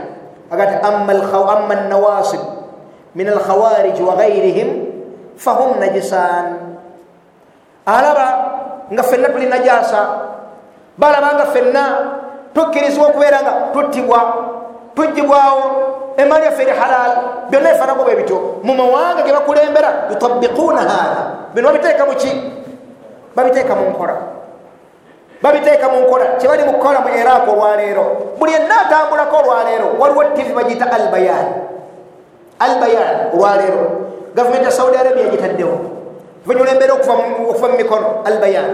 [0.51, 2.39] agati amma nawasib
[3.15, 4.69] min al khawarij wa gairihim
[5.35, 6.79] fahum najisan
[7.85, 8.27] alaba
[8.91, 10.01] nga fenna tuli najasa
[10.97, 11.83] balabanga fenna
[12.53, 14.19] tukkirizibwa okubeera nga tuttibwa
[14.95, 15.63] tugibwawo
[16.17, 17.11] emali yaffe eri halal
[17.49, 21.21] byonna efaanako bwe bityo mu mawanga ge bakulembera yutabiquuna haala
[21.53, 22.31] bino babiteeka muki
[23.35, 24.34] babiteeka mu nkola
[25.41, 28.05] babiteeka mu nkola kyebali mu kukola mu iraq olwaleero
[28.39, 31.47] buli enna atambulako olwaleero waliwo tivi bagiyita albayan
[32.59, 33.83] albayan olwaleero
[34.35, 35.79] gavumenti ya saudi arabia gitaddewo.
[36.45, 37.15] Vanyula embeera okuva
[37.67, 38.69] mu mikono albayan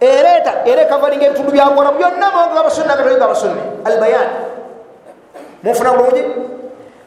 [0.00, 4.28] ereeta era ekavalinga ebitundu byagwala byonna mawanga gabasunni agatali gabasunni albayan
[5.62, 6.24] munfuna bulungi?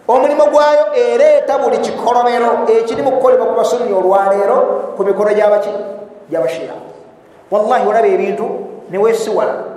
[0.08, 5.70] Omulimu gwayo ereeta buli kikolobero ekiri mu kukolebwa ku basunni olwaleero ku mikono gyabaki
[6.30, 6.74] gyabashira
[7.52, 8.46] wallahi olaba ebintu
[8.90, 9.76] newesiwala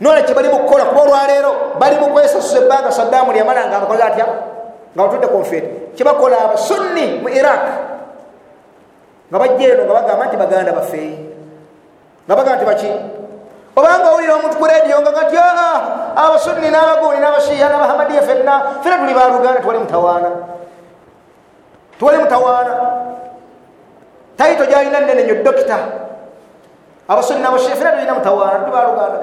[0.00, 4.02] nola kye bali mu kukola kuba olwaleero bali mu kwesasuza ebbanga saddaamu lyamala nga abakoze
[4.02, 4.26] atya?
[4.94, 7.64] Nga batudde konfeeti kyebakola abasunni mu iraq
[9.30, 11.04] nga bajja eno nga bagamba nti baganda baffe.
[12.26, 12.92] Nga baga nti baki?
[13.74, 15.78] Obanga owulira omuntu ku rediyo nga gati aa
[16.14, 20.30] abasunni n'abaguuni n'abashiya n'abahamadiya fenna fena tuli baluganda tuwali mutawaana.
[21.98, 22.74] Tuwali mutawaana.
[24.36, 25.78] Taito gyalina nene nyo dokita
[27.08, 29.18] abasunni n'abashiya fena tulina mutawaana tuli baluganda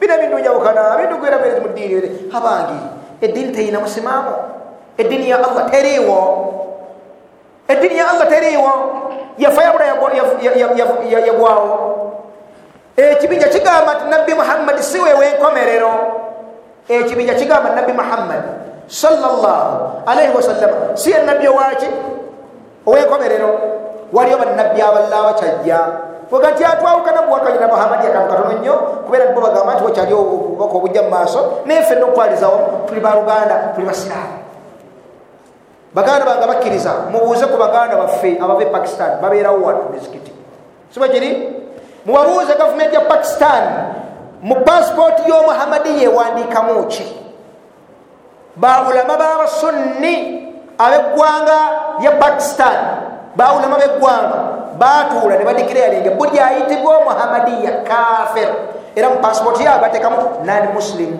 [0.00, 2.78] bina bintu njawukana bintu gwera bere mu ddiini ere abangi
[3.20, 4.30] eddiini teyina musimaamu
[4.98, 6.20] eddiini ya allah teriiwo.
[7.68, 8.72] Eddiini ya allah teriiwo.
[9.38, 9.84] Yafa yabula
[11.26, 11.74] yagwawo
[12.96, 15.90] ekibinja kigamba nti nabbi muhammadi si wewe enkomerero
[16.88, 18.48] ekibinja kigamba nabbi muhammadi
[18.86, 21.90] salllah alaihi wasallama si ye nabbi owaki
[22.86, 23.58] owenkomerero.
[24.12, 25.78] Waliyo bannabbi abalala bakyajja
[26.38, 28.72] nti atwawukana buwakanyina muhammadi akantu katono nnyo
[29.06, 33.86] kubeera nibo bagamba nti wakyali obubaka obujja mu maaso naye ffe nokutwalizawo tuli baluganda tuli
[33.86, 34.38] basiraamu
[35.94, 40.32] baganda bange bakkiriza mubuuze ku baganda baffe abava e pakistan babeerawo wano mizikiti.
[40.90, 41.54] Siba kiri?
[42.06, 43.62] Mubabuuze gavumenti ya pakistan
[44.42, 47.06] mu pasipooti y'omuhammadi yewandiikamu ki?
[48.56, 50.14] Baulama babasunni
[50.78, 51.58] abeggwanga
[52.02, 52.78] lya pakistan
[53.36, 58.48] baulama beggwanga batuula ne badikirayalinga buli ayitibwa omuhammadiya kafir.
[58.94, 61.18] Era mu pasipooti yaabwe bateekamu nan muslim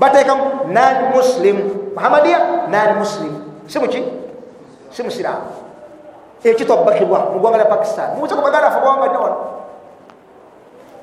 [0.00, 1.56] bateekamu nan muslim
[1.92, 3.32] muhammadiya nan muslim
[3.68, 4.00] si muki
[4.88, 5.52] si musiraamu
[6.40, 8.16] ekyo twabbakibwa mu ggwanga lya pakistan.
[8.16, 9.38] Mubuze ku baganda afe bwanga nnyo wano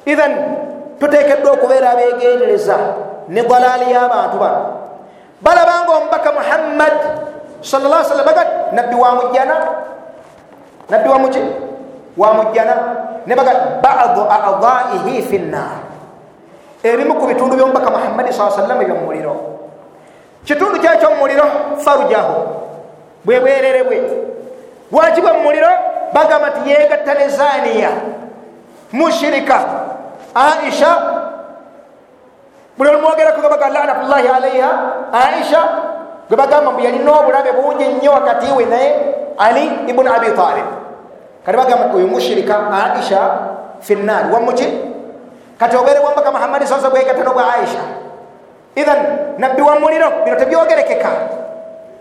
[0.05, 0.33] ithan
[0.97, 2.77] tuteekeddwa okubeera abegendereza
[3.27, 4.61] ne dalaali y'abantu bano
[5.41, 6.95] balabanga omubaka muhammad
[7.61, 9.55] salla sallam bagat nabbi wamujjana
[10.89, 11.39] nabbi wamuki
[12.17, 12.75] wamujjana
[13.27, 15.81] ne bagat badu adaihi fi nnar
[16.83, 19.35] ebimu ku bitundu byomubaka muhammadi saa sallam ebyomumuliro
[20.45, 21.45] kitundu kyekyomumuliro
[21.77, 22.35] farujahu
[23.25, 23.97] bwe bwerere bwe.
[24.91, 25.67] Lwaki bwe mumuliro
[26.13, 27.89] bagamba nti yegatta ne zaniya
[28.93, 29.59] mushirika
[30.35, 30.91] aisha.
[32.77, 34.71] Buli olumwogerako gabaga lanatullahi alaiha
[35.13, 35.61] aisha
[36.29, 40.65] gwe bagamba mbu yalina obulabe bungi nnyo wakati we naye ali ibuni abi talib.
[41.45, 43.21] Kati bagamba oyo mushirika aisha
[43.79, 44.67] finnaari wamuki
[45.59, 47.83] kati obeere wambaka muhammadi sasa bwegatta nobwa aisha.
[48.75, 48.99] Ithan
[49.37, 51.11] nabbi wa muliro bino tebyogerekeka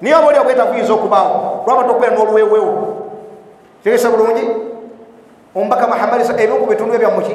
[0.01, 2.73] niye oba oli obwetaguyinza okubaawo lwaba tokubeera n'oluwewewo
[3.85, 4.45] tegesa bulungi
[5.55, 7.35] omubaka muhammadi ebimu ku bitundu bye byamuki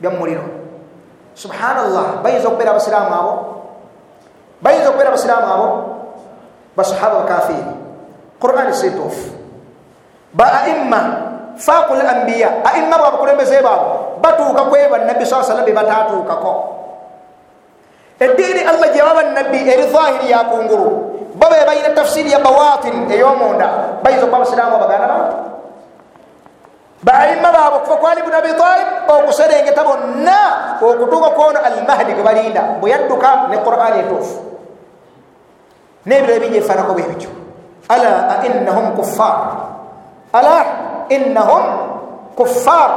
[0.00, 0.44] byamuliro
[1.34, 2.20] subhanallah.
[2.22, 3.32] Bayinza okubeera abasiraamu abo.
[4.62, 5.68] Bayinza okubeera abasiraamu abo.
[6.76, 7.79] Basahaba bakafiri
[8.40, 9.30] qurani sintuufu
[10.32, 11.00] ba aimma
[11.60, 16.52] faqul ambiya aimma bwe abakulembeze baabo batuuka kwe bannabbi saa sallam be batatuukako
[18.20, 20.88] eddiini allah gye baba nabbi eri zahiri yakungulu
[21.34, 25.36] bo be balina tafsiri ya bawatin ey'omunda bayinza okuba abasiraamu abaganda bantu
[27.00, 30.40] baayimma baabwe okuva ku ali buni abi talib okuserengeta bonna
[30.80, 34.36] okutuuka kwono almahdi gwe balinda bwe yadduka ne qurani entuufu
[36.06, 37.04] n'ebiro ebijja ebifaanako bwe
[37.90, 39.36] ala ainnahum kuffar
[40.32, 40.56] ala
[41.10, 41.64] innahum
[42.38, 42.90] kuffar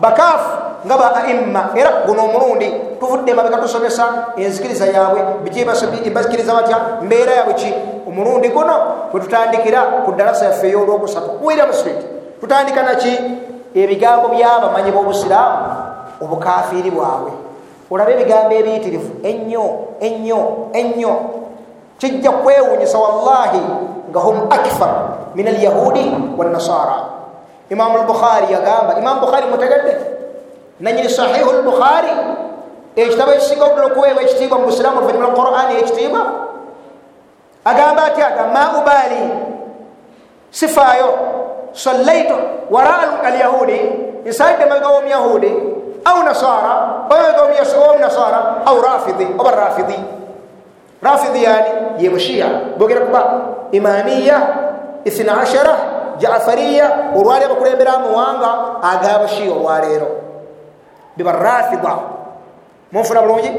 [0.00, 2.68] bakaafu nga ba aimma era guno omulundi
[3.00, 4.04] tuvudde emabega tusomesa
[4.36, 5.64] enzikiriza yaabwe biki
[6.10, 7.74] basikiriza batya mbeera yaabwe ki
[8.08, 8.74] omulundi guno
[9.12, 12.06] bwe tutandikira ku dalasa yaffe ey'olwokusatu wira muswiti
[12.40, 13.12] tutandika naki
[13.74, 15.68] ebigambo byabamanyi b'obusiraamu
[16.20, 17.32] obukafiiri bwabwe
[17.90, 19.64] olabe ebigambo ebiyitirivu ennyo
[20.00, 21.12] ennyo ennyo
[22.04, 23.62] kijja kwewunyisa wallahi
[24.10, 24.90] nga hum akfar
[25.34, 26.96] min alyahudi wannasara
[27.70, 29.96] imamu lbukhari yagamba imamu bukhari mutegedde
[30.80, 32.12] nanyini sahihu lbukhari
[32.96, 36.22] ekitabo ekisinga obudula okuweebwa ekitiibwa mu busiraamu oluvanyuma lwa qurani ekitiibwa
[37.64, 39.22] agamba atya aga ma ubali
[40.50, 41.10] sifaayo
[41.72, 42.34] sallaitu
[42.70, 43.80] waraa alyahudi
[44.24, 45.52] nsaidde mabega womuyahudi
[46.04, 46.74] au nasara
[47.10, 49.98] omabega womunasara au rafidi oba rafidi
[51.02, 52.46] rafidi yani ye mushiya
[52.78, 53.22] bogera kuba
[53.72, 54.40] imamiya
[55.04, 55.76] ithina ashara
[56.18, 58.50] jafariya olwali abakulembera muwanga
[58.82, 60.08] agabashiya olwaleero
[61.16, 61.96] biba rafida
[62.92, 63.50] munfuna bulungi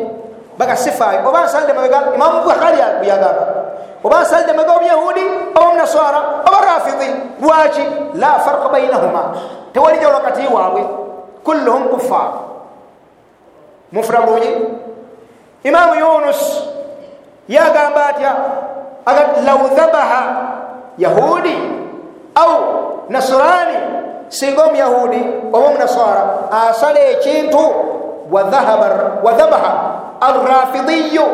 [0.58, 3.46] baga sifaayo oba nsalide mabega imamu bukhari yagamba
[4.04, 5.24] oba nsalide mabega omuyahudi
[5.56, 7.08] oba omunasara oba rafidi
[7.42, 7.82] lwaki
[8.14, 9.36] la farqa bainahuma.
[9.74, 10.86] Tewali jawulo wakati waabwe
[11.44, 12.32] kulluhum kuffar.
[13.92, 14.50] Munfuna bulungi
[15.64, 16.64] imamu yunus
[17.48, 18.36] yagamba atya
[19.46, 20.24] law dhabaha
[20.98, 21.58] yahudi
[22.36, 22.52] au
[23.10, 23.78] nasrani
[24.30, 25.22] singa omuyahudi
[25.54, 26.24] oba omunasara
[26.70, 27.60] asala ekintu
[29.24, 29.74] wadhabaha
[30.22, 31.26] arrafidiyu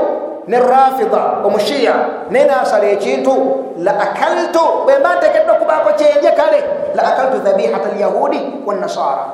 [0.48, 1.94] ne rafida omushiya
[2.30, 3.32] naye nasala ekintu
[3.78, 6.64] la akaltu bwemba ntekedde okubaako kyenje kale
[6.96, 9.26] la akaltu dhabihata alyahudi wannasara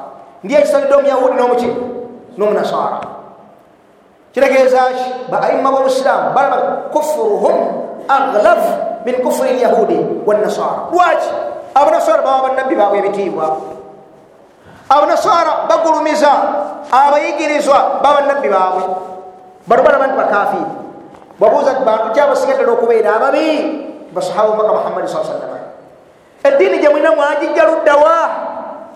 [0.44, 1.70] ndi ekisalidde omuyahudi nomuki
[2.38, 3.17] nomunasara
[4.38, 7.58] kitegeeza ki baaima bobusiramu balaba kufuruhum
[8.06, 8.62] aghlaf
[9.02, 9.98] min kufuri lyahudi
[10.30, 11.30] wannasara lwaki
[11.74, 13.58] abanasara baba bannabbi baabwe ebitiibwa
[14.90, 16.30] abanasara bagulumiza
[16.94, 18.84] abayigirizwa baba nabbi baabwe
[19.66, 20.70] bano balaba nti bakafiri
[21.42, 23.50] bwabuuza bantu kyabasigaddala okubeera ababi
[24.14, 25.66] basahaba omubaka muhammadi saa sallama
[26.46, 28.14] eddiini gye mwina mwagijja luddawa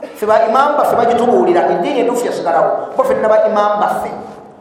[0.06, 4.13] fe ba imamu baffe bagitubuulira eddiini entuufu yasigalawo bo fenna ba imamu baffe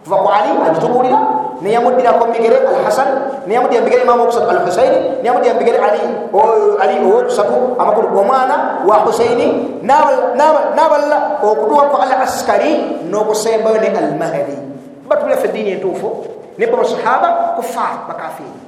[0.05, 1.19] tuva ku ali agitubuulira
[1.61, 3.09] neyamuddirako migere al hasan.
[3.47, 5.21] Neyamuddira migere imamu okusatu al husaini.
[5.21, 6.01] Neyamuddira migere ali
[7.05, 9.79] owokusatu amakulu omwana wa husaini.
[9.85, 13.05] N'abalala okutuwaku al askari.
[13.11, 14.57] N'okusembayo ne al mahdi.
[15.09, 16.09] Batubulira ffe eddiini entuufu
[16.55, 18.61] nebba basahaba kufar bakafiri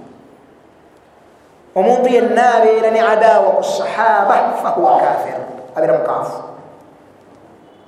[1.77, 5.39] omuntu yenna abeera ne adawa ku sahaba fahuwa kafir.
[5.77, 6.43] Abeera mukaafu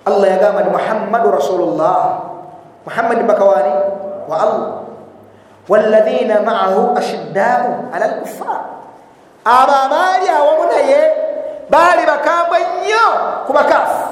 [0.07, 2.00] allah yagamba nti muhammadu rasulullah
[2.86, 3.72] muhammadi mbakawani
[4.28, 4.70] wa allah.
[5.68, 8.60] Waladhina maahu ashiddau ala lkufar
[9.44, 11.00] abo abaali awamu naye
[11.70, 13.06] baali bakambwe nnyo
[13.46, 14.08] ku bakaafu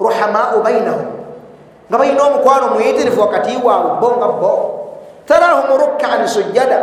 [0.00, 1.06] ruhamau bainahum.
[1.90, 4.52] Nga balina omukwano muyitirivu wakati waabwe bo nga bo
[5.26, 6.78] tarahum rukkaan sujjada.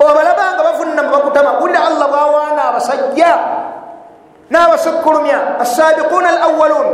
[0.00, 3.32] Obalabanga bavunna mubakutama wulira allah bwawaana abasajja
[4.50, 6.88] n'abasukkulumya assabiquna alawalun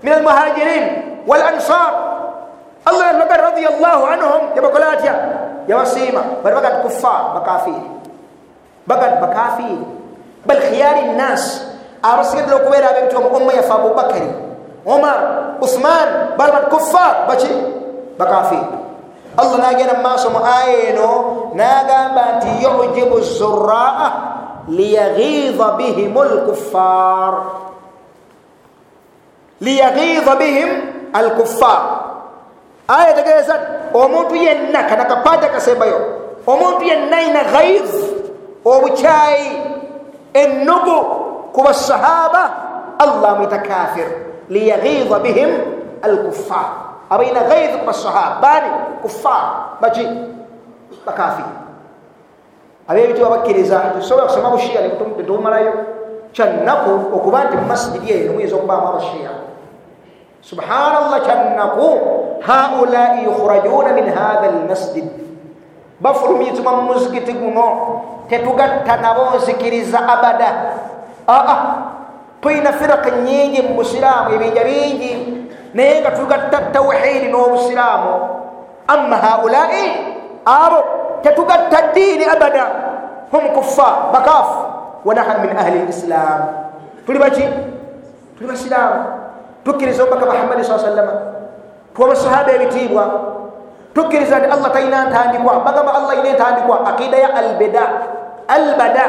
[0.00, 0.84] min almuhajirin
[1.28, 2.07] walansar
[2.84, 4.42] allah yalaga radiallahu anhum.
[4.54, 5.14] Yabakola atya
[5.66, 7.86] yabasiima bali bagati kuffar bakafiri
[8.86, 9.86] bagati bakafiri
[10.46, 11.64] bal khiyari nnas
[12.02, 14.30] abasigadde okubeera abebitwa mu umma yafe abubakari
[14.86, 15.18] omar
[15.60, 17.14] uthman bali bati kuffar.
[17.28, 17.52] Baki
[18.18, 18.66] bakafiri
[19.38, 21.10] allah nagenda mumaaso mu aya eno
[21.54, 24.10] nagamba nti yujibu zuraa
[24.68, 27.34] liyagiza bihim lkuffar
[29.60, 30.70] liyagiza bihim
[31.12, 31.80] alkuffar
[32.88, 33.54] aya tegeeza
[33.94, 36.00] omuntu yenna kana kapaata kasembayo
[36.46, 37.90] omuntu yenna ayina gaiz
[38.64, 39.48] obukyayi
[40.32, 40.98] ennugu
[41.52, 42.42] ku basahaba
[42.98, 44.08] allah amwita kafir
[44.48, 45.50] liyagiza bihim
[46.02, 47.04] alkuffar.
[47.10, 48.70] Abaina gaiz ku basahaba bani
[49.02, 49.76] kuffar.
[49.80, 50.04] Baki?
[51.06, 51.68] Bakafiri
[52.88, 55.72] abebitiwa bakkiriza tusobola kusoma bushiya netumalayo
[56.32, 59.30] kyannaku okuba nti mumasijidi eno muyinza okubaamu abashiya.
[60.40, 61.88] Subhanallah kyannaku
[62.40, 65.04] haulai yukhrajuna min hatha lmasjid
[66.00, 67.66] bafulumizibwa mu muzikiti guno
[68.28, 70.50] tetugatta nabo nzikiriza abada.
[71.28, 71.56] Aa
[72.40, 75.12] tulina firaka nyingi mu busiraamu ebinja bingi
[75.74, 78.12] naye nga tugatta tawhidi n'obusiraamu
[78.86, 79.84] amma haulai
[80.44, 80.80] abo
[81.22, 82.66] tetugatta ddiini abada.
[83.32, 84.58] Hum kuffa bakaafu
[85.04, 86.48] wanahanu min ahli lislam
[87.06, 87.44] tuli baki
[88.38, 89.04] tuli basiraamu
[89.64, 91.12] tukkiriza omubaka muhammadi saa sallama
[91.98, 93.04] tuwa basahaba ebitiibwa
[93.94, 95.60] tukkiriza nti allah talina ntandikwa.
[95.66, 96.86] Bagamba allah ina entandikwa.
[96.86, 97.82] Akida ya albeda
[98.48, 99.04] albada.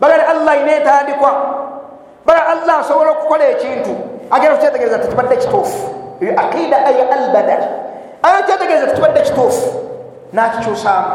[0.00, 1.32] Bagati allah ina entandikwa.
[2.26, 3.96] Baga allah asobola okukola ekintu.
[4.30, 5.88] Agenda kukyetegereza tekibadde kituufu.
[6.20, 7.56] Eyo akida ya albada.
[8.22, 9.80] Ayo kyetegereza tekibadde kituufu.
[10.32, 11.08] Nakikyusaamu.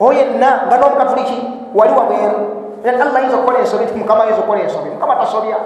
[0.00, 1.42] Oyenna nga nomukatuliki
[1.74, 2.40] wali wabweru
[2.86, 4.90] allah ayinza okukola ensobi nti mukama ayinza okukola ensobi.
[4.90, 5.56] Mukama tasobya.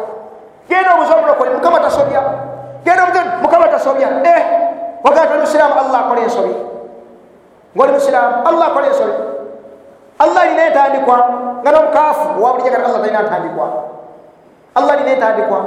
[0.69, 2.23] Genda obuza omulokole mukama tasobya
[2.85, 4.43] genda obuza mukama tasobya eh
[5.05, 6.55] wagaa toli musiraamu allah akola ensobi
[7.77, 9.13] ngaoli musiraamu allah akola ensobi
[10.19, 11.17] allah alina entandikwa
[11.63, 13.67] nga nomukaafu owabulijagati allah talina ntandikwa
[14.75, 15.61] allah alina entandikwa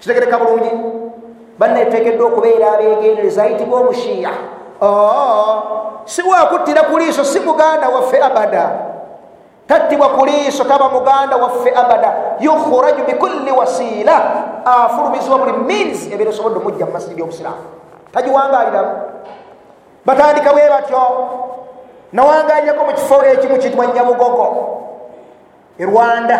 [0.00, 0.72] kitegereka bulungi
[1.58, 4.30] banneteekeddwa okubeera abegendereza ayitibwa omushiya
[6.04, 8.70] si wakuttira ku liiso si muganda waffe abada.
[9.68, 12.40] Tattibwa ku liiso taba muganda waffe abada.
[12.40, 14.16] Yukhraju bikulli wasiila
[14.64, 17.62] afulumizibwa buli means ebeera osobodde omujja mu masiri gy'obusiraamu
[18.12, 18.92] tagiwangaliramu
[20.04, 21.02] batandika bwe batyo.
[22.12, 24.46] Nawangaliako mu kifo ekimu kitwa nyabugogo
[25.78, 26.38] e rwanda.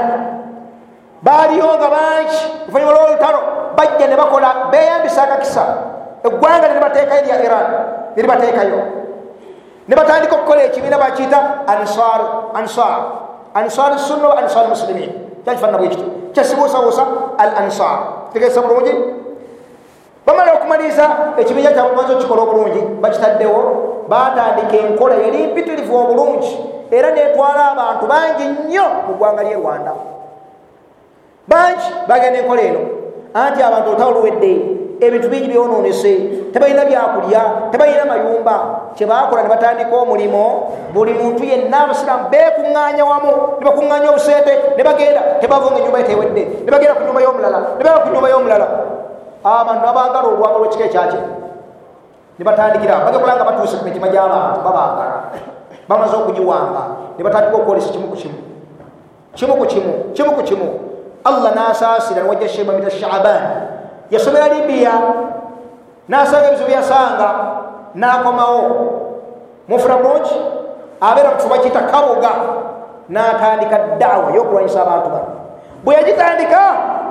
[1.23, 3.39] Baaliyo nga bangi luvanyuma lwolutalo
[3.77, 5.65] bajja ne bakola beyambisa akakisa.
[6.25, 7.67] Eggwanga neribateekayo erya iran
[8.17, 8.81] neribateekayo
[9.89, 12.21] ne batandika okukola ekibiina bakiyita ansar
[12.55, 13.01] ansar.
[13.55, 17.07] Ansar sunna wa ansar muslimin kyakifaanana bwe kito kyasibuusabuusa
[17.39, 17.99] al ansar
[18.33, 18.95] kitegeesa bulungi
[20.27, 23.61] bamala okumaliriza ekibiina kyabwe baza okikola obulungi bakitaddewo
[24.09, 26.59] batandika enkola yali mpitirivu obulungi
[26.91, 29.93] era netwala abantu bangi nnyo mu ggwanga ly'e rwanda
[31.49, 32.81] bangi bagenda enkola eno
[33.35, 36.13] anti abantu olutawo luwedde ebintu bingi byononese.
[36.53, 38.57] Tebalina byakulya tebalina mayumba.
[38.95, 43.33] Kyebakola ne batandika omulimo buli muntu yenna abasiraamu bekuŋŋanya wamu.
[43.59, 48.01] Ne bakuŋŋanya obuseete ne bagenda tebavunga enyumba etewedde ne bagenda ku nyumba y'omulala ne baba
[48.05, 48.67] ku nyumba y'omulala.
[49.45, 51.21] Abantu abaagala olwanga lwekika ekyaki
[52.39, 55.17] ne batandikira bagekola nga batuuse ku mitima gy'abantu babaagala.
[55.89, 56.83] Bamaze okugiwanga
[57.17, 58.39] ne batandika okwolesa kimu ku kimu.
[59.35, 60.69] Kimu ku kimu kimu ku kimu.
[61.25, 63.70] Allah nasaasira niwajja sheba mita shaban
[64.11, 64.93] yasomera libiya
[66.09, 67.29] nasanga ebizibu byasanga
[67.95, 68.63] nakomawo.
[69.71, 70.35] Mufuna mulungi
[71.01, 72.31] abeera mutuba kita kabuga
[73.09, 75.31] n'atandika dawa yokulwanyisa abantu bano.
[75.87, 76.61] Bwe yagitandika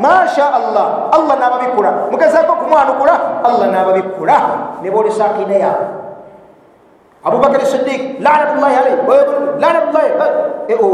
[0.03, 2.11] masha allah allah n'ababikula.
[2.11, 3.15] Mugezako kumwanukula
[3.47, 4.37] allah n'ababikula.
[4.83, 5.87] Ne boolesa akida yaabwe.
[7.23, 8.97] Abubakari sidik lanatullahi alaihi
[9.59, 10.09] lanatullahi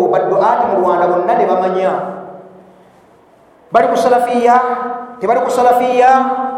[0.10, 1.92] badduati mu rwanda bonna ne bamanya.
[3.74, 4.58] Bali ku salafiya
[5.20, 6.12] tebali ku salafiya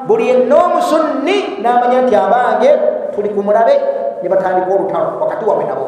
[0.08, 2.72] buli yenna omusunni n'amanya nti abange
[3.16, 3.76] tuli ku mulabe
[4.24, 5.88] ne batandika olutalo wakati wawe nabo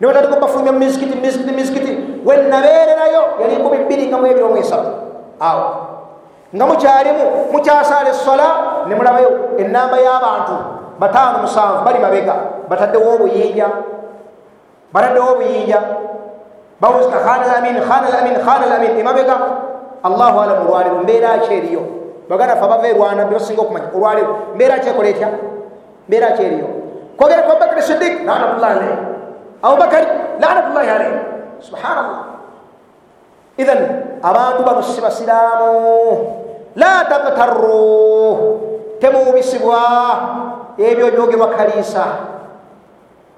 [0.00, 1.92] ne batandika obafulumya mu mizikiti mizikiti mizikiti
[2.24, 4.90] wenabeererayo yali nkumi bbiri nga mu ebyomu esatu
[5.40, 5.66] awo.
[6.54, 8.46] Nga mukyalimu mukyasaala essola
[8.86, 10.54] ne mulabayo enamba y'abantu.
[10.98, 12.34] Bataano musanvu bali mabega.
[12.70, 13.66] Bataddewo obuyinja
[14.94, 15.82] bataddewo obuyinja
[16.80, 19.36] bawuzika khana lamin khana lamin khana lamin emabega
[20.04, 21.82] allahu alamu olwaliro mbeera ki eriyo.
[22.28, 25.28] Baganda fe abava erwana bebasinga okumanya olwaliro mbeera ki ekola etya?
[26.08, 26.68] Mbeera ki eriyo.
[27.16, 28.96] Kwogera ku abubakari sidik lanatullahi alaihi
[29.62, 30.06] abubakari
[30.40, 31.18] lanatullahi alaihi
[31.60, 32.22] subhanallah.
[33.56, 33.80] Ithan
[34.20, 35.72] abantu bano si basiraamu.
[36.76, 39.80] La tagtarru temuubisibwa.
[40.74, 42.04] Ebyo byogerwa kaliisa.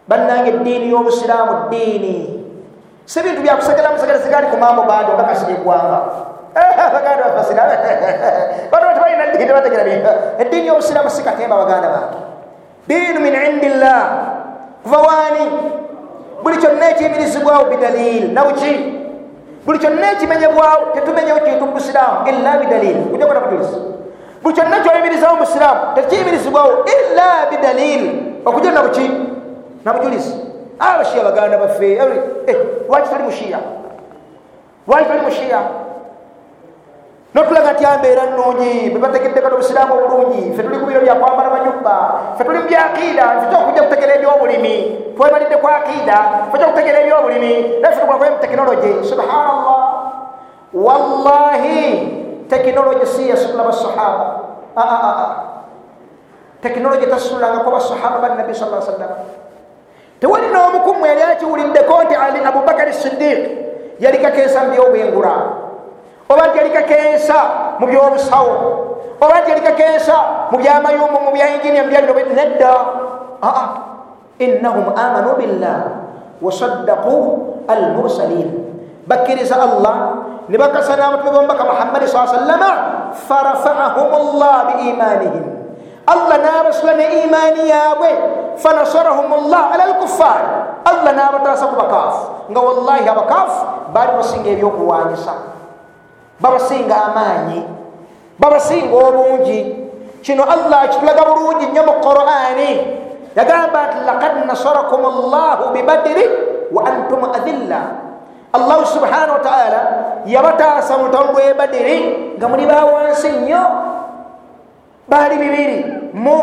[0.09, 2.19] Bannange eddiini y'obusiraamu ddiini.
[3.05, 7.65] Si bintu byakusagala musagala sigali ku mambo bandi obakasira eggwanga baganda bafasira
[8.73, 12.17] bano tebalina ddiini tebategera bintu eddiini y'obusiraamu si katemba baganda bange
[12.89, 14.05] diinu min indi llah
[14.83, 15.45] kuva waani
[16.43, 18.73] buli kyonna ekiyimirizibwawo bidalil nabuki
[19.67, 23.77] buli kyonna ekimenyebwawo tetumenyewo kintu mubusiraamu illa bidalil kujakona bujulizi
[24.43, 28.03] buli kyonna kyoyimirizawo musiraamu tekiyimirizibwawo illa bidalil
[28.45, 29.11] okuja nabuki
[29.85, 30.35] nabujulizi
[30.79, 31.99] abashiya baganda baffe
[32.89, 33.59] lwaki tali mushiya
[34.89, 35.61] lwaki tali mushiya
[37.37, 40.57] notulaga nti ambeera nungi bebategeddekano obusiraamu obulungi.
[40.57, 41.97] Fe tuli ku biro byakwambala manyumba
[42.41, 44.77] fe tuli mu byakiida fe kyokujja kutegera ebyobulimi.
[45.13, 47.53] Twebalidde ku akiida fe kyokutegera ebyobulimi.
[47.85, 49.85] Naye fe tukola mu tekinologi subhanallah.
[50.73, 51.81] Wallahi
[52.49, 54.29] tekinologi si yasula basahaba.
[56.65, 59.13] Tekinologi tasulangako basahaba bannabi sa sallam.
[60.17, 63.41] Tewali n'omukumu yali akiwuliddeko nti ali abubakari sidiq
[64.01, 65.66] yali kakensa mu byobwengula
[66.29, 67.39] oba nti yali kakensa
[67.79, 68.55] mu byobusawo
[69.23, 70.17] oba nti yali kakensa
[70.51, 72.75] mu byamayumbu mu byainginia mubyalino nedda.
[73.43, 73.67] Aa
[74.41, 75.79] innahum amanu billah
[76.43, 77.15] wasaddaqu
[77.69, 78.49] almursalin.
[79.07, 82.71] Bakkiriza allah ne bakasana abatume bomubaka muhammadi saa sallama
[83.27, 85.47] farafaahum llah biimanihim
[86.07, 88.11] allah n'abasula ne imaani yaabwe
[88.63, 90.41] fanasarahum llah ala lkuffar
[90.87, 93.59] allah n'abataasa ku bakaafu nga wallahi abakaafu
[93.91, 95.35] baali basinga ebyokulwanyisa
[96.41, 97.65] babasinga amaanyi
[98.39, 99.61] babasinga obungi.
[100.27, 102.71] Kino allah kitulaga bulungi nnyo mu qurani
[103.39, 106.25] yagamba nti lakad nasarakum llahu bibadiri
[106.75, 107.81] wa antum adilla
[108.51, 109.81] allahu subhanahu wataala
[110.27, 111.99] yabataasa mu lutalo lwe badiri
[112.35, 113.65] nga muli bawansi nnyo.
[115.07, 115.79] Baali bibiri
[116.11, 116.39] mu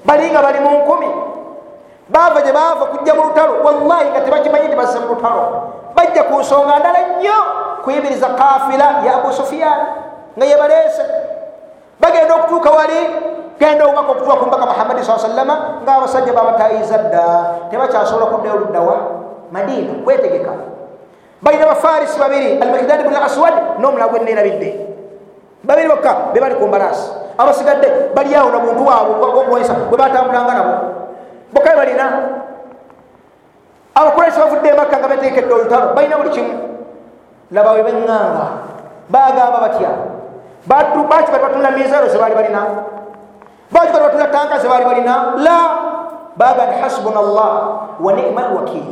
[0.00, 1.10] bali nga bali mu nkumi.
[2.08, 3.60] Baava gye baava kujja mu lutalo.
[3.60, 5.44] Wallahi nga tebakimanyi nti bazze mu lutalo
[5.96, 7.38] bajja ku nsonga ndala nnyo
[7.84, 9.80] kuyimiriza kafira ya abu sufiyan
[10.36, 11.04] nga yebaleese
[12.00, 13.00] bagenda okutuuka wali
[13.58, 17.24] genda obubaka okutuuka ku mbaka muhammadi saa sallama ngaabasajja babatayiza dda
[17.70, 18.96] tebakyasobola kuddayo oluddawa
[19.52, 20.52] madiina kwetegeka
[21.42, 24.70] balina bafarisi babiri almikdadi bni aswad n'omulago eneerabidde
[25.64, 30.74] babiri bokka be bali ku mbalaasi abasigadde baliawo na muntu waabwe okuwanyisa bwe batambulanga nabo
[31.52, 32.04] bokka be balina
[33.96, 36.54] abakuresi bavudde emakka nga betekedde olutalo balina buli kimu
[37.50, 38.46] laba we beŋŋanga
[39.08, 39.90] bagamba batya
[40.68, 42.60] baki bati batunda mizero zebaali balina
[43.72, 45.58] baki bati batunda tanka zebaali balina la
[46.36, 47.54] baga nti hasbuna llah
[47.96, 48.86] wa nima lwakil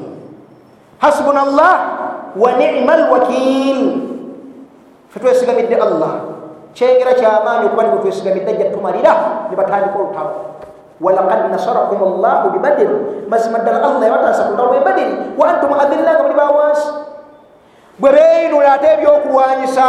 [0.99, 1.77] hasbuna llah
[2.33, 3.79] wa nima lwakil
[5.13, 6.33] fetwesigamidde allah
[6.73, 9.15] kyengera kyamaanyi okuba nibwe twesigamidde ajja tumalira
[9.51, 10.33] ne batandika olutalo
[11.01, 12.91] walakad nasarakum llahu bibadir.
[13.29, 16.89] Mazima ddala allah yabataasa ku lutalo lwe badiri wa antum adilla nga muli bawansi
[17.99, 19.87] bwe beeyinula ate ebyokulwanyisa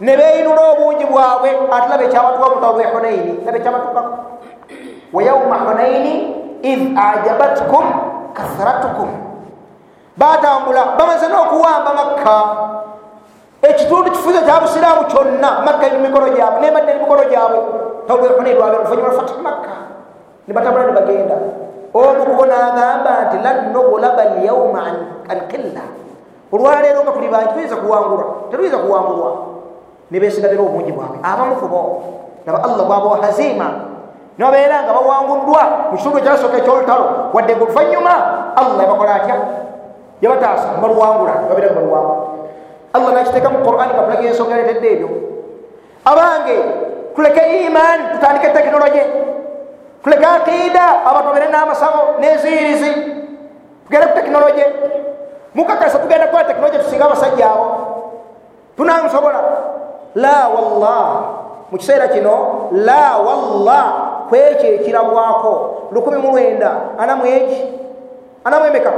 [0.00, 3.32] ne beeyinula obungi bwabwe ate laba ekyabatuwa mutalo lwe hunaini.
[3.46, 4.14] Laba ekyabatukako
[5.12, 6.14] wa yauma hunaini
[6.62, 7.84] id ajabatkum
[8.32, 9.08] kathratukum
[10.16, 12.36] batambula bamaze n'okuwamba makka
[13.62, 17.58] ekitundu kifuzo kya busiraamu kyonna makka eri mumikono gyabwe nebadde eri mikono gyabwe
[18.06, 19.70] tolwehunaini lwabe oluvanyuma lwafati makka
[20.46, 21.36] ne batambula ne bagenda
[21.94, 24.80] omu kubo n'agamba nti lan nughlaba alyauma
[25.28, 25.84] an qilla
[26.52, 29.30] olwaleero nga tuli bangi tuyinza kuwangulwa tetuyinza kuwangulwa
[30.10, 31.80] ne besigalira obungi bwabwe abamu ku bo
[32.46, 33.90] laba allah bwabawa hazima.
[34.40, 38.14] Nibabeera nga bawanguddwa mu kitundu ekyasooka ekyolutalo wadde nga oluvanyuma
[38.56, 39.36] allah yabakola atya
[40.24, 42.24] yabataasa mbaluwangula babeera nga baluwangula
[42.96, 45.08] allah nakiteeka mu qurani nga tulaga ensonga yaletedde ebyo
[46.08, 46.56] abange
[47.12, 49.02] tuleke imaani tutandike tekinologi
[50.02, 52.90] tuleke aqiida abantu babeere n'amasago n'enziyirizi
[53.84, 54.64] tugende ku tekinologi
[55.54, 57.66] mukakasa tugenda kukola tekinologi tusinga abasajja abo.
[58.80, 59.40] Tunamusobola
[60.16, 61.04] la wallah.
[61.70, 63.86] Mu kiseera kino la wallah.
[64.32, 65.52] Kwekyo ekirabwako
[65.92, 66.96] lukumi mu lwenda.
[66.98, 67.60] Anamu eki?
[68.44, 68.92] Anamu emeka?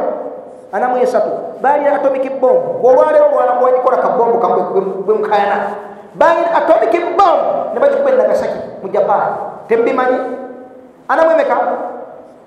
[0.72, 1.58] Anamu esatu.
[1.58, 2.84] Balina atomic bomb.
[2.84, 4.38] Olwaleero lwalambwagikola kabombu
[5.02, 5.74] bwe mukayana.
[6.14, 7.74] Balina atomic bomb.
[7.74, 9.66] Ne bagikuba e nagasaki mu japan.
[9.68, 10.18] Temubimanyi
[11.12, 11.56] anamu emeka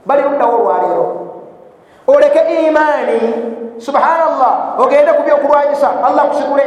[0.05, 1.05] bali luddawo olwaleero.
[2.07, 3.19] Oleke imaani.
[3.77, 4.79] Subhanallah.
[4.79, 5.89] Ogende ku byokulwanyisa.
[6.05, 6.65] Allah kusigule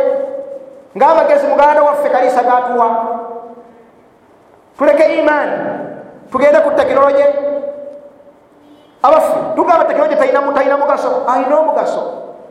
[0.96, 2.88] ngaamagezi muganda waffe kalisa gatuwa
[4.78, 5.56] tuleke imaani.
[6.32, 7.24] Tugende ku tekinologi
[9.02, 11.22] abaffe tugamba tekinologi talina mugaso.
[11.26, 12.02] Alina omugaso.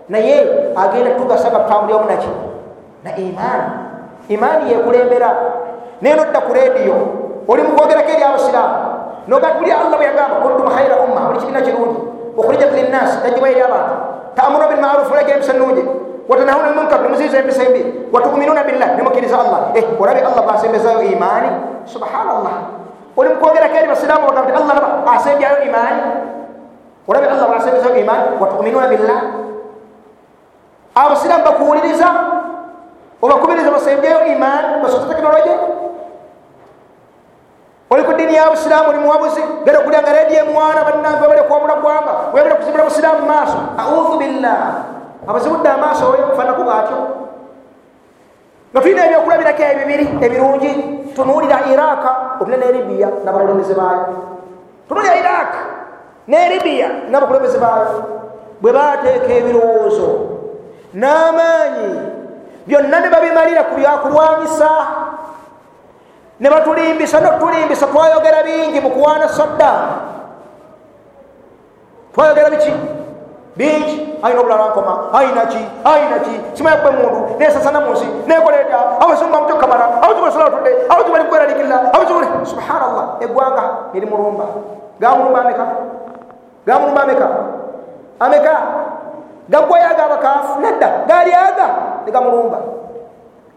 [0.10, 2.32] Naye agenda tugasa nga tutambulyamu naki
[3.04, 3.70] na imaani.
[4.30, 5.36] Imaani yekulembera
[6.02, 6.96] naye nodda ku rediyo
[7.48, 8.87] oli mukwogerako eri abasiraamu
[9.28, 12.00] nogatuli allah bwe yagamba kuntum khaira umma oli kibiina kirungi
[12.38, 13.96] ukhrijat linnasi tajibwa eri abantu
[14.36, 15.84] taamuruna bilmarufu olaga empisa ennungi
[16.30, 17.82] watanahuna lmunkar nemuziiza empisa embi
[18.14, 19.60] watuminuna billah nemukkiriza allah.
[19.76, 21.50] Eh olabe allah bwasembezayo imaani
[21.86, 22.56] subhanallah.
[23.18, 26.02] Oli mukwogerako eri basiraamu bagamba ti allah naba asembyayo imaani
[27.08, 29.22] olabe allah bwasembezayo imaani watuminuna billah.
[30.96, 32.08] Abasiraamu bakuwuliriza
[33.22, 35.54] obakubiriza basembyeyo imaani basoza tekinologi
[37.90, 42.14] oli ku ddiini yabusiraamu oli muwabuzi genda okulya nga rediyo emwana bannange webale kwomula gwanga
[42.34, 43.58] webale kuzibula busiraamu maaso.
[43.80, 44.60] Audhu billah.
[45.28, 46.98] Abazibudde amaaso oyo fanaku bwatyo.
[48.72, 50.72] Nga tulina ebyokulabirako ebibiri ebirungi
[51.16, 54.06] tunuulira iraka otule ne libiya n'abakulembeze baayo.
[54.88, 55.60] Tunuulira iraka
[56.28, 58.04] ne libiya n'abakulembeze baayo.
[58.62, 60.10] Bwe bateeka ebirowoozo
[60.94, 61.92] n'amaanyi
[62.68, 64.70] byonna ne babimalira ku byakulwanyisa
[66.40, 69.92] ne batulimbisa nokutulimbisa twayogera bingi mu kuwaana saddaamu
[72.14, 72.74] twayogera biki?
[73.58, 74.14] Bingi.
[74.24, 75.10] Ayina obulala nkoma.
[75.14, 75.62] Ayina ki?
[75.86, 76.34] Ayina ki?
[76.54, 77.36] Simaye kwe mundu.
[77.40, 78.06] Nesasana munsi.
[78.28, 83.06] Nekoleeta abazungu bamutokamala abazungu basolatudde abazungu bali kweraliikirira abazungu subhanallah.
[83.20, 83.64] Eggwanga
[83.94, 84.46] eri mulumba
[85.00, 85.66] gamulumba ameka?
[86.66, 87.28] Gamulumba ameka?
[88.20, 88.54] Ameka?
[89.50, 90.62] Gaggwayo aga abakaafu?
[90.62, 90.90] Nedda.
[91.08, 91.68] Gaali aga
[92.06, 92.58] negamulumba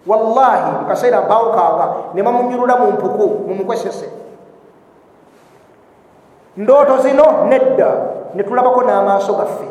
[0.06, 4.08] wallahi mukaseera mpawukaaga ne bamunyulula mu mpuku mumukwesese
[6.56, 7.88] ndooto zino nedda
[8.34, 9.68] ne tulabako n'amaaso gaffe.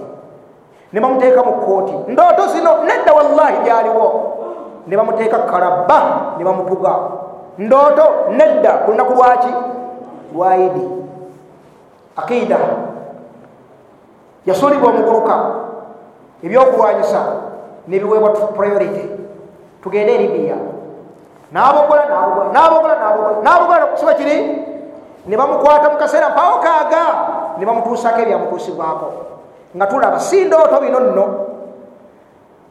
[0.93, 4.07] Ne bamuteeka mu kooti ndooto zino nedda wallahi gyaliwo.
[4.87, 6.01] Ne bamuteeka kalabba
[6.37, 6.93] ne bamutuga
[7.57, 9.53] ndooto nedda ku lunaku lwaki
[10.35, 10.87] lwayidi
[12.15, 12.57] akiida.
[14.45, 15.35] Yasuulibwa omuguluka.
[16.43, 17.21] Ebyokulwanyisa
[17.87, 19.05] nebiweebwa priority
[19.83, 20.55] tugende eribiya
[21.51, 24.37] nabogola nabogola nabogola nabogola nabogola kusiba kiri?
[25.25, 27.05] Ne bamukwata mu kaseera mpawo kaaga.
[27.57, 29.07] Ne bamutuusako ebyamutuusibwako.
[29.75, 31.25] Nga tulaba si ndooto bino nno.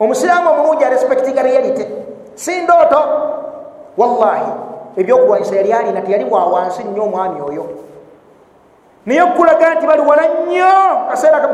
[0.00, 1.86] Omusiraamu omulungi arespektinga reality
[2.34, 3.00] si ndooto.
[3.96, 4.52] Wallahi
[4.96, 7.66] ebyokulwanyisa yali alina teyali bwa wansi nnyo omwami oyo.
[9.06, 10.72] Naye okulaga nti bali wala nnyo.
[11.10, 11.48] Kaseera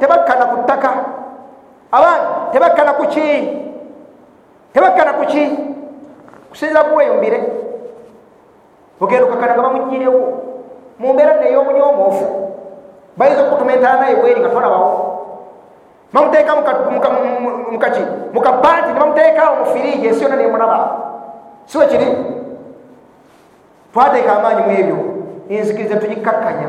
[0.00, 0.90] tebakkana ku ttaka.
[1.92, 3.28] Abaana tebakkana ku ki
[4.72, 5.44] tebakkana ku ki?
[6.50, 7.40] Kusinza kuweyumbire
[9.00, 10.22] ogenda okakana nga bamugirewo
[10.98, 12.26] mu mbeera nne ey'omunyomoofu
[13.16, 14.90] bayinza okutumentaana naye bweri nga tolabawo.
[16.12, 16.52] Bamuteeka
[17.72, 18.02] mukaki
[18.32, 20.78] mukapanti ne bamuteekaawo mu firiji ensi yonna nemulaba
[21.66, 22.06] siwe kiri?
[23.92, 24.98] Twateeka amaanyi mu ebyo.
[25.48, 26.68] Enzikiriza tugikkakkanya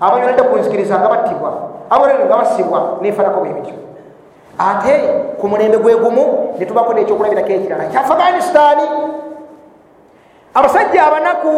[0.00, 1.50] abanyonedde ku nzikiriza nga battibwa.
[1.90, 3.74] Abolero nga basibwa nefanako bwe bityo
[4.58, 4.94] ate
[5.40, 7.84] ku mulembe gwe gumu ne tubako nekyokulabirako ekirala.
[7.84, 8.86] Kya afghanistaani
[10.54, 11.52] abasajja abanaku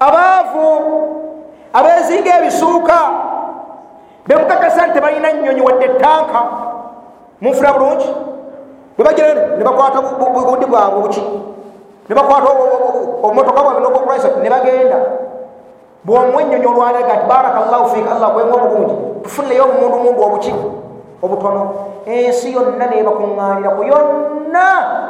[0.00, 0.66] abaavu
[1.72, 2.98] abeezinga ebisuuka
[4.26, 6.40] bemukakasa nti tebalina nnyonyi wadde tanka
[7.40, 8.08] munfuna bulungi?
[8.96, 11.22] Bwe bagira ne bakwata bugundi bwabwe buki
[12.08, 12.48] ne bakwata
[13.22, 14.98] obumotoka bwabwe nobwokulwanyisa ne bagenda.
[16.04, 20.54] Bwomuwa ennyonyi olwalaga nti baraka llahu fiika allah kwenga obulungi tufuneyo obumundu mundu obuki
[21.22, 21.62] obutono
[22.06, 24.66] ensi yonna nebakuŋŋaaniraku yonna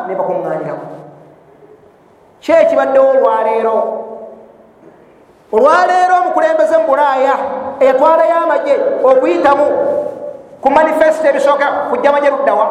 [0.09, 0.87] nebakuŋŋaaniraku
[2.41, 3.77] kyekibaddewo olwaleero?
[5.53, 7.35] Olwaleero omukulembeze mu bulaaya
[7.81, 9.67] eyatwalayo amagye okuyitamu
[10.63, 12.67] ku manifesito ebisooka kujja magye luddawa.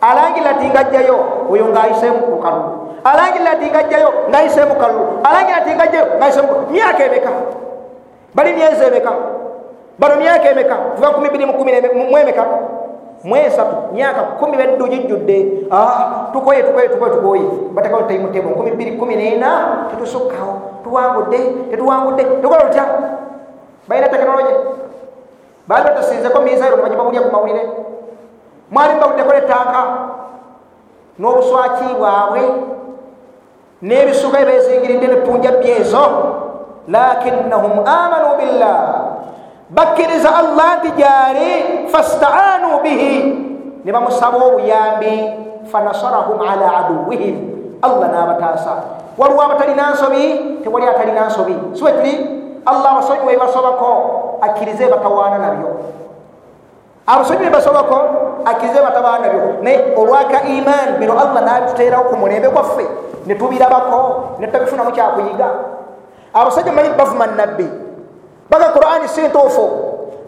[0.00, 1.18] Alangirira ati ngajjayo
[1.50, 7.30] oyo ng'ayiseemu ku kalulu alangirira ati ngajjayo ng'ayiseemu kalulu alangirira ati ngajjayo ng'ayiseemu myaka emeka
[8.34, 9.12] bali myezi emeka
[9.98, 12.46] bano myaka emeka kuva kumi biri mwemeka.
[13.24, 15.66] Mwesatu myaka kumi beddu gijjudde
[16.32, 17.42] tukoye tukoye tukoye tukoye.
[17.74, 21.38] Batekao taimutebo kumi biri kumi nena tetusukkawo tuwangudde
[21.70, 22.84] tetuwangudde tukola tutya
[23.88, 24.54] balina tekinologi
[25.68, 27.62] baali batasinzeko misairo nebaji bawulya ku mawulire.
[28.70, 29.82] Mwali mbawuddeko netanka
[31.18, 32.42] n'obuswaki bwabwe
[33.82, 36.04] n'ebisuka ebezingiridde nepunja byezo.
[36.88, 38.97] Lakinnahum amanu billah
[39.70, 41.50] bakkiriza allah nti gyali
[41.92, 43.14] fastaanu bihi.
[43.84, 45.14] Ne bamusaba obuyambi
[45.68, 47.36] fanasarahum ala aduwihim
[47.82, 48.74] allah n'abataasa.
[49.18, 50.24] Waliwo abatalina nsobi?
[50.64, 51.54] Tewali atalina nsobi.
[51.72, 52.12] Siwe tuli
[52.66, 53.88] allah abasonyiwe basobako
[54.40, 55.68] akkirize batawaana nabyo.
[57.06, 57.96] Abasonyiwe basobako
[58.44, 59.62] akkirize batawaana nabyo.
[59.62, 62.86] Naye olwaka iman bino allah nabituteerawo ku mulembe gwaffe
[63.26, 64.00] netubirabako
[64.40, 65.48] netutabifunamu kyakuyiga.
[66.34, 67.87] Abasajja manyi bavuma nabbi
[68.50, 69.70] baga qurani si ntuufu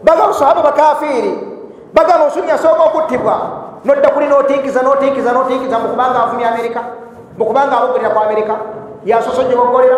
[0.03, 1.51] baga busahaba bakafiiri
[1.93, 3.41] bagamba osunyi asooka okuttibwa
[3.85, 6.81] nodda kuli notinkiza notinkiza notinkiza mukubanga avumya amerika.
[7.37, 8.55] Mukubanga abogolera ku amerika.
[9.05, 9.97] Yasoose gyebogolera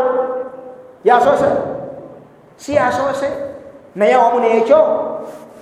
[1.03, 1.45] yasoose
[2.55, 3.27] si yasoose
[3.95, 4.79] naye awamu nekyo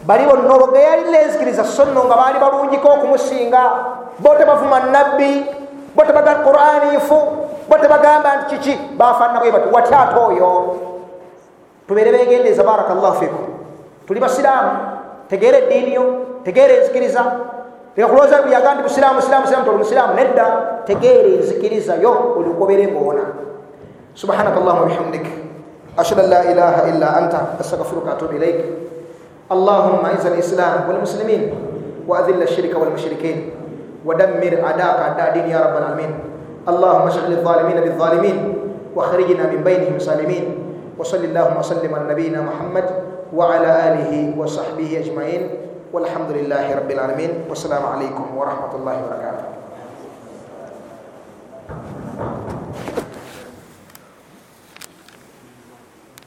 [0.06, 3.72] bali bonna olwo geyali lenzikiriza so nno nga baali balungiko okumusinga.
[4.20, 5.46] Bo tebavuma nabbi
[5.96, 7.18] bo tebaga qurani ifu
[7.70, 8.80] bo tebagamba nti kiki?
[8.98, 10.78] Bafaanana bwe bati wati ate oyo
[11.92, 13.44] tubeere beegendeeza barakallahu fikum.
[14.08, 14.72] Tuli basiraamu
[15.28, 16.04] tegeera eddiini yo
[16.48, 17.20] tegeera enzikiriza
[17.98, 20.46] leka kulowooza byaga nti busiraamu busiraamu busiraamu toli musiraamu nedda.
[20.88, 23.26] Tegeera enzikiriza yo olukobere ngaona
[24.16, 25.28] subhanaka allahuma bihamdik.
[25.98, 28.60] Ashhadu an la ilaha illa anta astaghfiruka atubu ilaik
[29.52, 31.42] اللهم اعز الاسلام والمسلمين
[32.08, 33.38] واذل الشرك والمشركين
[34.08, 36.12] ودمر اعداءك اعداء الدين يا رب العالمين
[36.72, 38.38] اللهم اشغل الظالمين بالظالمين
[38.96, 40.61] واخرجنا من بينهم سالمين
[41.02, 42.86] وصل اللهم وسلم على نبينا محمد
[43.34, 45.50] وعلى آله وصحبه أجمعين
[45.94, 49.46] والحمد لله رب العالمين والسلام عليكم ورحمة الله وبركاته